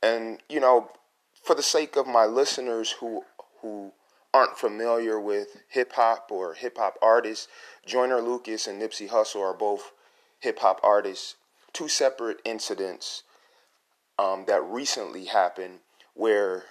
[0.03, 0.91] And, you know,
[1.41, 3.23] for the sake of my listeners who
[3.61, 3.93] who
[4.33, 7.47] aren't familiar with hip hop or hip hop artists,
[7.85, 9.93] Joyner Lucas and Nipsey Hussle are both
[10.39, 11.35] hip hop artists.
[11.71, 13.23] Two separate incidents
[14.19, 15.79] um, that recently happened
[16.13, 16.65] where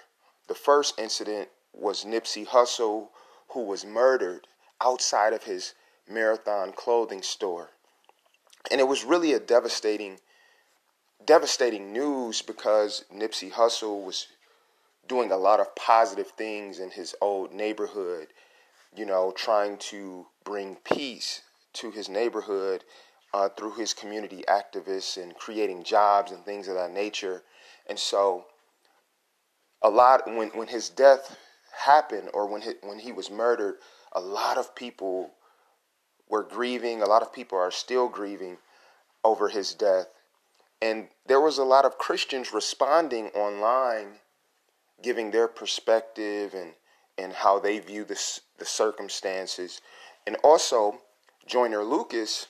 [0.47, 3.09] the first incident was Nipsey Hussle,
[3.49, 4.47] who was murdered
[4.81, 5.73] outside of his
[6.09, 7.69] marathon clothing store.
[8.71, 10.19] And it was really a devastating,
[11.25, 14.27] devastating news because Nipsey Hussle was
[15.07, 18.27] doing a lot of positive things in his old neighborhood,
[18.95, 21.41] you know, trying to bring peace
[21.73, 22.83] to his neighborhood
[23.33, 27.43] uh, through his community activists and creating jobs and things of that nature.
[27.87, 28.45] And so,
[29.81, 31.37] a lot when when his death
[31.77, 33.75] happened or when he, when he was murdered,
[34.13, 35.31] a lot of people
[36.29, 37.01] were grieving.
[37.01, 38.57] A lot of people are still grieving
[39.23, 40.07] over his death.
[40.81, 44.19] And there was a lot of Christians responding online,
[45.01, 46.73] giving their perspective and,
[47.17, 49.81] and how they view this, the circumstances.
[50.27, 50.99] And also,
[51.47, 52.47] Joyner Lucas,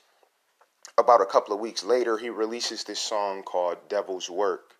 [0.97, 4.77] about a couple of weeks later, he releases this song called Devil's Work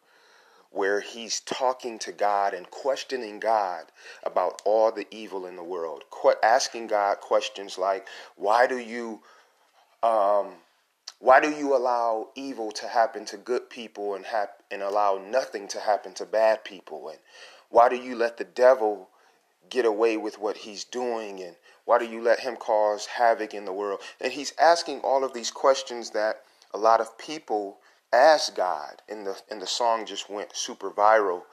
[0.72, 3.86] where he's talking to God and questioning God
[4.24, 6.04] about all the evil in the world,
[6.44, 9.24] asking God questions like, "Why do you,
[10.04, 10.56] um,
[11.20, 15.68] why do you allow evil to happen to good people and hap- and allow nothing
[15.70, 17.10] to happen to bad people?
[17.10, 17.20] And
[17.70, 19.10] why do you let the devil
[19.70, 21.42] get away with what he's doing?
[21.42, 21.56] And
[21.88, 25.32] why do you let him cause havoc in the world?" And he's asking all of
[25.34, 27.80] these questions that a lot of people
[28.12, 31.44] ask God, and the and the song just went super viral.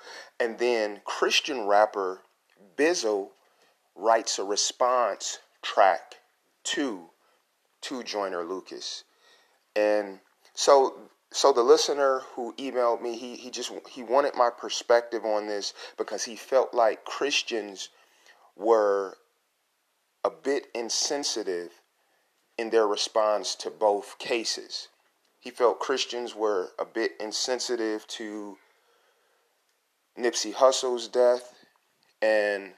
[0.41, 2.22] And then Christian rapper
[2.76, 3.30] Bizzle
[3.95, 6.16] writes a response track
[6.64, 7.11] to
[7.82, 9.05] to Joyner Lucas,
[9.76, 10.18] and
[10.53, 15.47] so so the listener who emailed me, he he just he wanted my perspective on
[15.47, 17.89] this because he felt like Christians
[18.57, 19.16] were
[20.25, 21.70] a bit insensitive
[22.59, 24.89] in their response to both cases.
[25.41, 28.57] He felt Christians were a bit insensitive to
[30.18, 31.55] Nipsey Hussle's death
[32.22, 32.72] and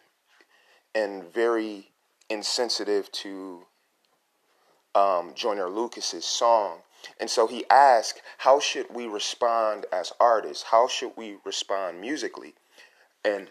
[0.95, 1.91] and very
[2.31, 3.67] insensitive to
[4.95, 6.79] um, Joyner Lucas's song.
[7.21, 10.65] And so he asked, how should we respond as artists?
[10.65, 12.55] How should we respond musically?
[13.25, 13.51] And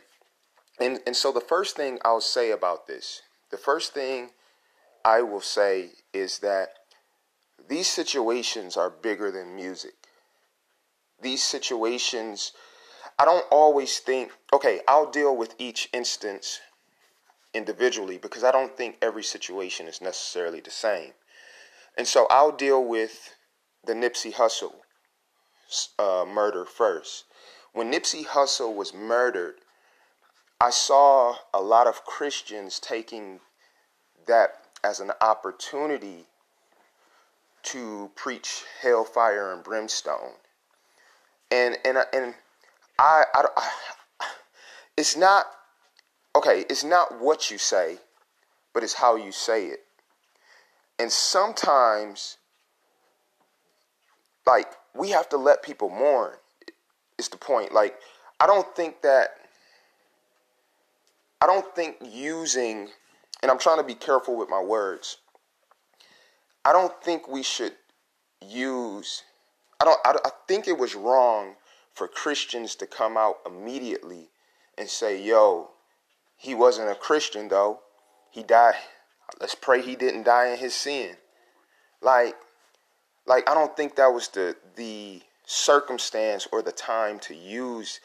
[0.79, 3.21] and and so the first thing I'll say about this,
[3.51, 4.29] the first thing
[5.03, 6.69] I will say is that
[7.67, 9.93] these situations are bigger than music.
[11.21, 12.51] These situations,
[13.17, 16.59] I don't always think, okay, I'll deal with each instance
[17.53, 21.11] individually because I don't think every situation is necessarily the same.
[21.97, 23.35] And so I'll deal with
[23.85, 24.75] the Nipsey Hussle
[25.97, 27.25] uh, murder first.
[27.73, 29.55] When Nipsey Hussle was murdered,
[30.59, 33.41] I saw a lot of Christians taking
[34.27, 34.51] that
[34.83, 36.25] as an opportunity
[37.63, 40.33] to preach hellfire and brimstone.
[41.51, 42.35] And and and
[42.97, 43.71] I, I, I
[44.97, 45.45] it's not
[46.35, 47.97] okay, it's not what you say,
[48.73, 49.81] but it's how you say it.
[50.99, 52.37] And sometimes
[54.47, 56.33] like we have to let people mourn.
[57.17, 57.73] It's the point.
[57.73, 57.95] Like
[58.39, 59.44] I don't think that
[61.45, 62.89] I don't think using
[63.43, 65.17] and I'm trying to be careful with my words.
[66.65, 67.73] I don't think we should
[68.43, 69.21] use.
[69.79, 69.99] I don't.
[70.03, 71.53] I, I think it was wrong
[71.93, 74.29] for Christians to come out immediately
[74.75, 75.69] and say, "Yo,
[76.35, 77.81] he wasn't a Christian though.
[78.31, 78.73] He died.
[79.39, 81.15] Let's pray he didn't die in his sin."
[82.01, 82.33] Like,
[83.27, 87.99] like I don't think that was the the circumstance or the time to use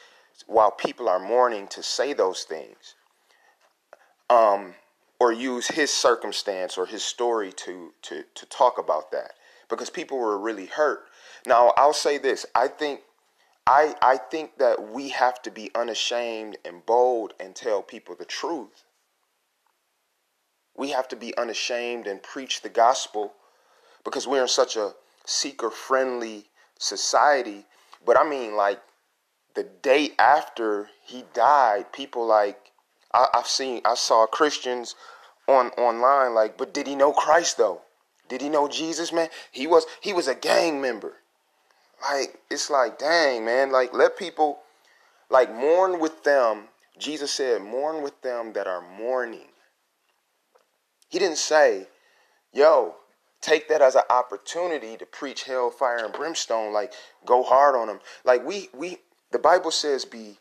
[0.46, 2.96] while people are mourning to say those things.
[4.30, 4.74] Um,
[5.20, 9.32] or use his circumstance or his story to to to talk about that
[9.68, 11.04] because people were really hurt.
[11.46, 12.46] Now, I'll say this.
[12.54, 13.00] I think
[13.66, 18.24] I I think that we have to be unashamed and bold and tell people the
[18.24, 18.84] truth.
[20.76, 23.34] We have to be unashamed and preach the gospel
[24.04, 24.94] because we're in such a
[25.26, 26.46] seeker friendly
[26.78, 27.66] society.
[28.04, 28.80] But I mean like
[29.54, 32.69] the day after he died, people like
[33.12, 34.94] I, have seen, I saw Christians
[35.48, 37.82] on online like, but did he know Christ though?
[38.28, 39.28] Did he know Jesus, man?
[39.50, 41.14] He was, he was a gang member.
[42.02, 43.72] Like, it's like, dang, man.
[43.72, 44.60] Like, let people,
[45.28, 46.68] like, mourn with them
[47.00, 49.48] Jesus said, Mourn with them that are mourning.
[51.08, 51.88] He didn't say,
[52.52, 52.96] Yo,
[53.40, 56.92] take that as an opportunity to preach hellfire and brimstone, like
[57.24, 58.00] go hard on them.
[58.24, 58.98] Like we we
[59.32, 60.38] the Bible says, Be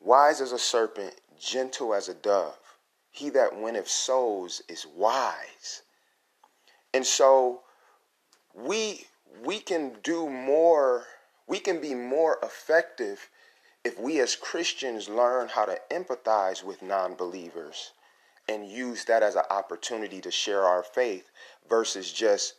[0.00, 2.58] wise as a serpent, gentle as a dove.
[3.10, 5.82] He that winneth souls is wise.
[6.92, 7.62] And so
[8.54, 9.06] we
[9.44, 11.04] we can do more,
[11.46, 13.28] we can be more effective
[13.84, 17.92] if we as Christians learn how to empathize with non believers
[18.48, 21.30] and use that as an opportunity to share our faith
[21.68, 22.54] versus just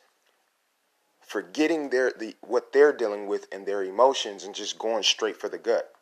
[1.21, 5.49] forgetting their the what they're dealing with and their emotions and just going straight for
[5.49, 5.93] the gut.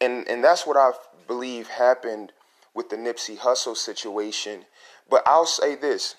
[0.00, 0.92] And and that's what I
[1.26, 2.32] believe happened
[2.74, 4.66] with the Nipsey Hussle situation.
[5.08, 6.16] But I'll say this,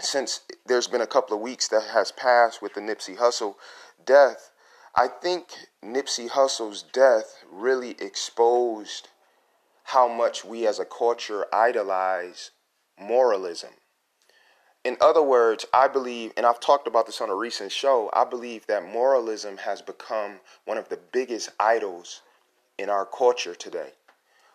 [0.00, 3.54] since there's been a couple of weeks that has passed with the Nipsey Hussle
[4.04, 4.50] death,
[4.94, 9.08] I think Nipsey Hussle's death really exposed
[9.84, 12.50] how much we as a culture idolize
[12.98, 13.70] moralism.
[14.84, 18.24] In other words, I believe, and I've talked about this on a recent show, I
[18.24, 22.22] believe that moralism has become one of the biggest idols
[22.82, 23.92] in our culture today,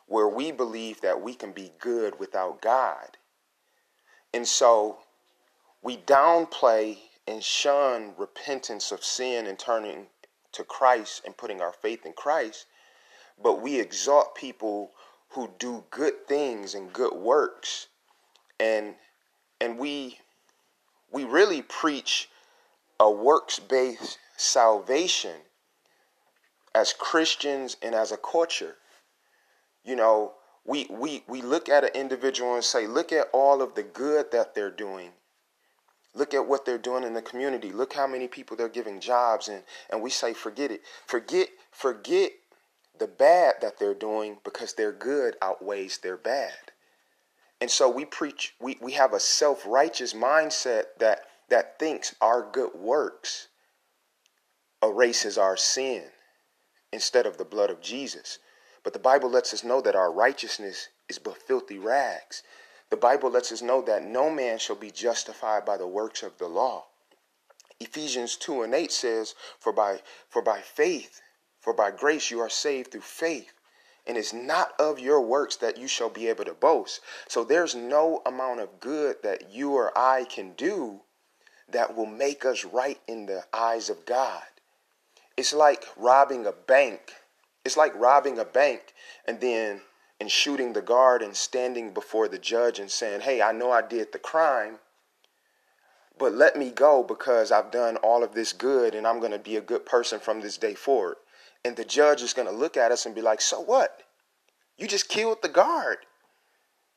[0.05, 3.17] where we believe that we can be good without God.
[4.33, 4.97] And so
[5.81, 6.97] we downplay
[7.27, 10.07] and shun repentance of sin and turning
[10.51, 12.65] to Christ and putting our faith in Christ,
[13.41, 14.91] but we exalt people
[15.29, 17.87] who do good things and good works
[18.59, 18.95] and
[19.59, 20.19] and we
[21.11, 22.29] we really preach
[22.99, 25.35] a works-based salvation
[26.77, 28.75] as Christians and as a culture.
[29.83, 33.73] You know, we we we look at an individual and say, look at all of
[33.73, 35.11] the good that they're doing.
[36.13, 37.71] Look at what they're doing in the community.
[37.71, 40.81] Look how many people they're giving jobs and and we say forget it.
[41.05, 42.31] Forget forget
[42.99, 46.71] the bad that they're doing because their good outweighs their bad.
[47.59, 52.47] And so we preach, we, we have a self righteous mindset that, that thinks our
[52.51, 53.47] good works
[54.83, 56.03] erases our sin
[56.91, 58.39] instead of the blood of Jesus.
[58.83, 62.43] But the Bible lets us know that our righteousness is but filthy rags.
[62.89, 66.37] The Bible lets us know that no man shall be justified by the works of
[66.37, 66.85] the law.
[67.79, 71.21] Ephesians 2 and 8 says, For by for by faith,
[71.59, 73.53] for by grace you are saved through faith
[74.07, 77.01] and it's not of your works that you shall be able to boast.
[77.27, 81.01] So there's no amount of good that you or I can do
[81.69, 84.43] that will make us right in the eyes of God.
[85.37, 87.13] It's like robbing a bank.
[87.63, 89.81] It's like robbing a bank and then
[90.19, 93.83] and shooting the guard and standing before the judge and saying, "Hey, I know I
[93.83, 94.79] did the crime,
[96.17, 99.37] but let me go because I've done all of this good and I'm going to
[99.37, 101.17] be a good person from this day forward."
[101.63, 104.01] And the judge is going to look at us and be like, "So what?
[104.75, 105.99] You just killed the guard.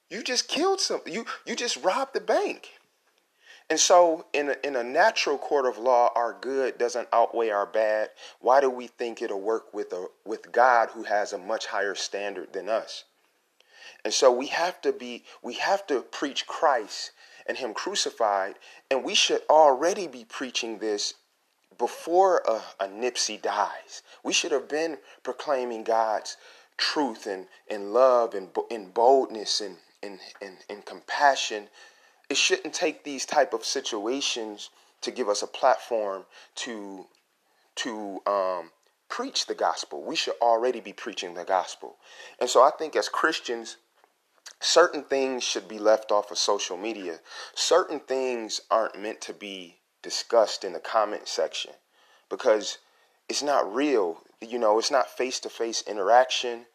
[0.09, 1.13] You just killed something.
[1.13, 2.80] You you just robbed the bank."
[3.71, 7.67] And so, in a, in a natural court of law, our good doesn't outweigh our
[7.67, 8.11] bad.
[8.41, 11.95] Why do we think it'll work with a with God, who has a much higher
[11.95, 13.05] standard than us?
[14.05, 17.13] And so, we have to be we have to preach Christ
[17.47, 18.57] and Him crucified,
[18.91, 21.15] and we should already be preaching this
[21.79, 24.03] before a, a Nipsey dies.
[24.25, 26.37] We should have been proclaiming God's
[26.77, 31.69] truth and, and love and, and boldness and, and, and, and compassion.
[32.31, 34.71] It shouldn't take these type of situations
[35.03, 36.25] to give us a platform
[36.57, 37.07] to
[37.77, 38.71] to um,
[39.09, 40.03] preach the gospel.
[40.03, 41.97] We should already be preaching the gospel.
[42.39, 43.77] And so I think as Christians,
[44.61, 47.21] certain things should be left off of social media.
[47.55, 51.73] Certain things aren't meant to be discussed in the comment section
[52.29, 52.79] because
[53.29, 54.19] it's not real.
[54.41, 56.67] You know, it's not face to face interaction.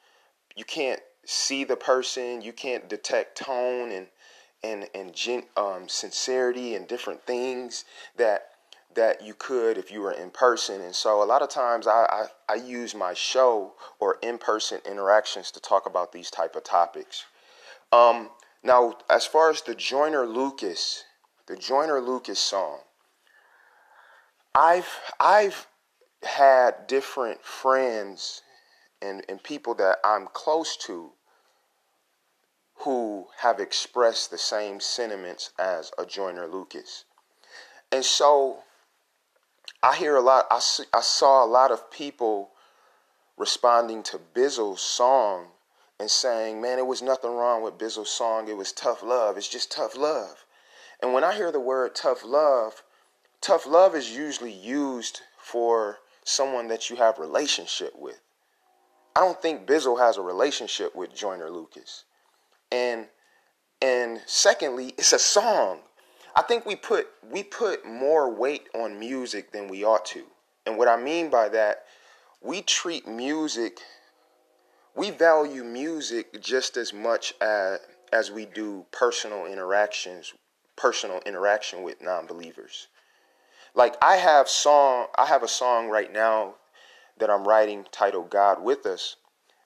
[0.55, 2.41] You can't see the person.
[2.41, 4.07] You can't detect tone and
[4.65, 7.85] and and gen, um, sincerity and different things
[8.17, 8.47] that
[8.95, 10.81] that you could if you were in person.
[10.81, 15.51] And so a lot of times I, I, I use my show or in-person interactions
[15.51, 17.25] to talk about these type of topics.
[17.91, 18.29] Um,
[18.63, 21.03] now, as far as the Joyner Lucas,
[21.47, 22.79] the Joyner Lucas song,
[24.55, 24.89] I've
[25.19, 25.67] I've
[26.23, 28.41] had different friends
[29.01, 31.11] and, and people that I'm close to
[32.85, 37.03] who have expressed the same sentiments as a Joyner Lucas.
[37.91, 38.59] And so
[39.83, 42.51] I hear a lot, I, see, I saw a lot of people
[43.37, 45.47] responding to Bizzle's song
[45.99, 48.47] and saying, man, it was nothing wrong with Bizzle's song.
[48.47, 49.37] It was tough love.
[49.37, 50.45] It's just tough love.
[51.01, 52.83] And when I hear the word tough love,
[53.45, 58.19] Tough love is usually used for someone that you have relationship with.
[59.15, 62.05] I don't think Bizzle has a relationship with Joyner Lucas.
[62.71, 63.07] And
[63.81, 65.79] and secondly, it's a song.
[66.35, 70.23] I think we put we put more weight on music than we ought to.
[70.65, 71.85] And what I mean by that,
[72.41, 73.79] we treat music
[74.95, 77.79] we value music just as much as
[78.13, 80.33] as we do personal interactions,
[80.77, 82.87] personal interaction with non-believers.
[83.73, 86.55] Like I have song I have a song right now
[87.17, 89.17] that I'm writing titled God with Us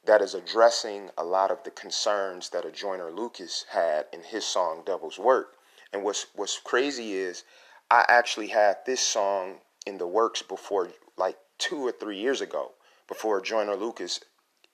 [0.09, 4.43] that is addressing a lot of the concerns that a Joyner Lucas had in his
[4.43, 5.53] song Devil's Work.
[5.93, 7.43] And what's what's crazy is
[7.91, 12.71] I actually had this song in the works before like two or three years ago,
[13.07, 14.19] before Joyner Lucas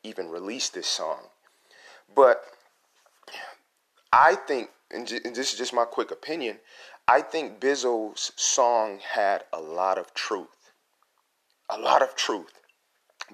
[0.03, 1.23] even released this song.
[2.15, 2.45] But
[4.13, 6.59] I think, and this is just my quick opinion,
[7.09, 10.71] I think Bizzle's song had a lot of truth.
[11.69, 12.53] A lot of truth.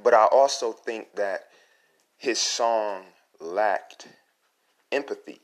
[0.02, 1.51] But I also think that
[2.22, 3.02] his song
[3.40, 4.08] lacked
[4.92, 5.40] empathy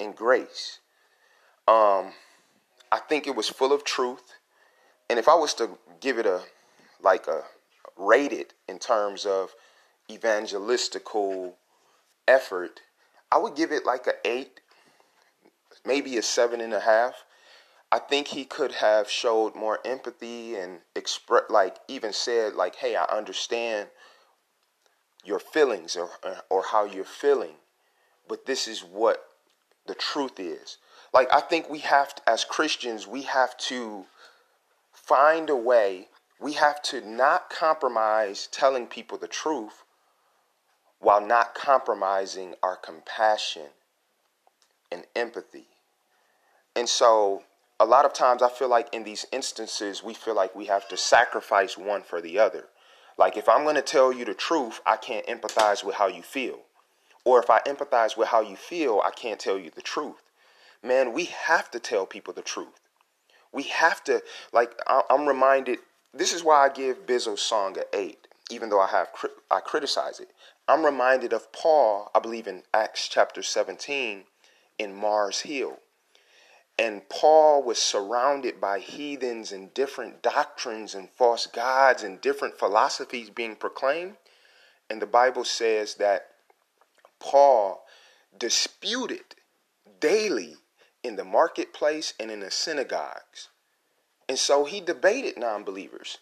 [0.00, 0.80] and grace.
[1.68, 2.14] Um,
[2.90, 4.34] I think it was full of truth.
[5.08, 6.40] And if I was to give it a
[7.00, 7.42] like a
[7.96, 9.54] rate it in terms of
[10.10, 11.52] evangelistical
[12.26, 12.80] effort,
[13.30, 14.60] I would give it like a eight,
[15.86, 17.24] maybe a seven and a half.
[17.92, 22.96] I think he could have showed more empathy and express, like even said, like, "Hey,
[22.96, 23.90] I understand
[25.28, 26.10] your feelings or
[26.48, 27.56] or how you're feeling,
[28.26, 29.18] but this is what
[29.86, 30.78] the truth is."
[31.12, 34.04] Like, I think we have, to, as Christians, we have to
[34.92, 36.08] find a way.
[36.38, 39.84] We have to not compromise telling people the truth,
[40.98, 43.68] while not compromising our compassion
[44.92, 45.68] and empathy.
[46.76, 47.44] And so
[47.80, 50.86] a lot of times I feel like in these instances, we feel like we have
[50.88, 52.68] to sacrifice one for the other.
[53.18, 56.22] Like if I'm going to tell you the truth, I can't empathize with how you
[56.22, 56.60] feel.
[57.24, 60.22] Or if I empathize with how you feel, I can't tell you the truth.
[60.82, 62.80] Man, we have to tell people the truth.
[63.52, 65.80] We have to, like, I'm reminded,
[66.14, 69.08] this is why I give Bizzle's song an eight, even though I have,
[69.50, 70.30] I criticize it.
[70.68, 74.24] I'm reminded of Paul, I believe in Acts chapter 17,
[74.78, 75.78] in Mars Hill.
[76.78, 83.30] And Paul was surrounded by heathens and different doctrines and false gods and different philosophies
[83.30, 84.16] being proclaimed.
[84.88, 86.28] And the Bible says that
[87.18, 87.84] Paul
[88.38, 89.34] disputed
[89.98, 90.56] daily
[91.02, 93.48] in the marketplace and in the synagogues.
[94.28, 96.18] And so he debated non believers.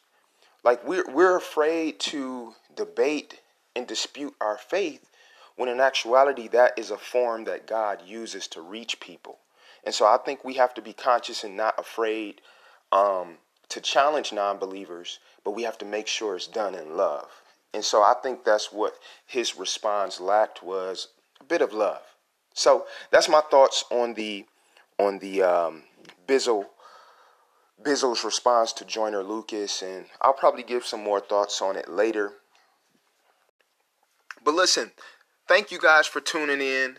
[0.65, 3.41] Like we're, we're afraid to debate
[3.75, 5.11] and dispute our faith
[5.57, 9.39] when in actuality that is a form that God uses to reach people.
[9.87, 12.41] And so I think we have to be conscious and not afraid
[12.91, 13.37] um,
[13.69, 17.29] to challenge non believers, but we have to make sure it's done in love.
[17.73, 18.95] And so I think that's what
[19.27, 21.09] his response lacked was
[21.41, 22.03] a bit of love.
[22.53, 24.45] So that's my thoughts on the
[24.99, 25.83] on the um,
[26.27, 26.67] Bizzle
[27.83, 32.33] Bizzle's response to Joyner Lucas, and I'll probably give some more thoughts on it later.
[34.43, 34.93] But listen,
[35.47, 36.97] thank you guys for tuning in.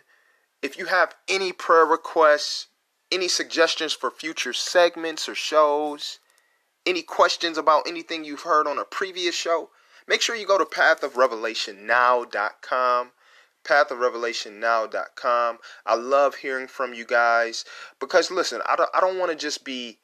[0.62, 2.68] If you have any prayer requests,
[3.12, 6.20] any suggestions for future segments or shows,
[6.86, 9.70] any questions about anything you've heard on a previous show,
[10.08, 13.12] make sure you go to pathofrevelationnow.com
[13.68, 15.58] pathofrevelationnow.com.
[15.86, 17.66] I love hearing from you guys
[18.00, 19.98] because listen, I don't, I don't want to just be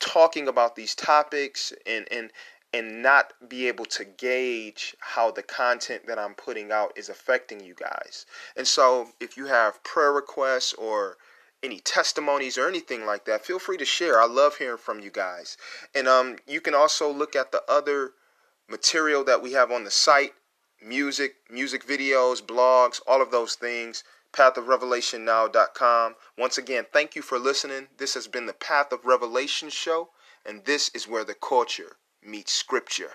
[0.00, 2.30] talking about these topics and and
[2.72, 7.60] and not be able to gauge how the content that I'm putting out is affecting
[7.60, 8.26] you guys.
[8.56, 11.16] And so, if you have prayer requests or
[11.62, 14.20] any testimonies or anything like that, feel free to share.
[14.20, 15.56] I love hearing from you guys.
[15.94, 18.12] And um, you can also look at the other
[18.68, 20.34] material that we have on the site
[20.80, 24.04] music, music videos, blogs, all of those things.
[24.32, 26.14] PathOfRevelationNow.com.
[26.36, 27.88] Once again, thank you for listening.
[27.96, 30.10] This has been the Path of Revelation show,
[30.44, 33.12] and this is where the culture meets scripture.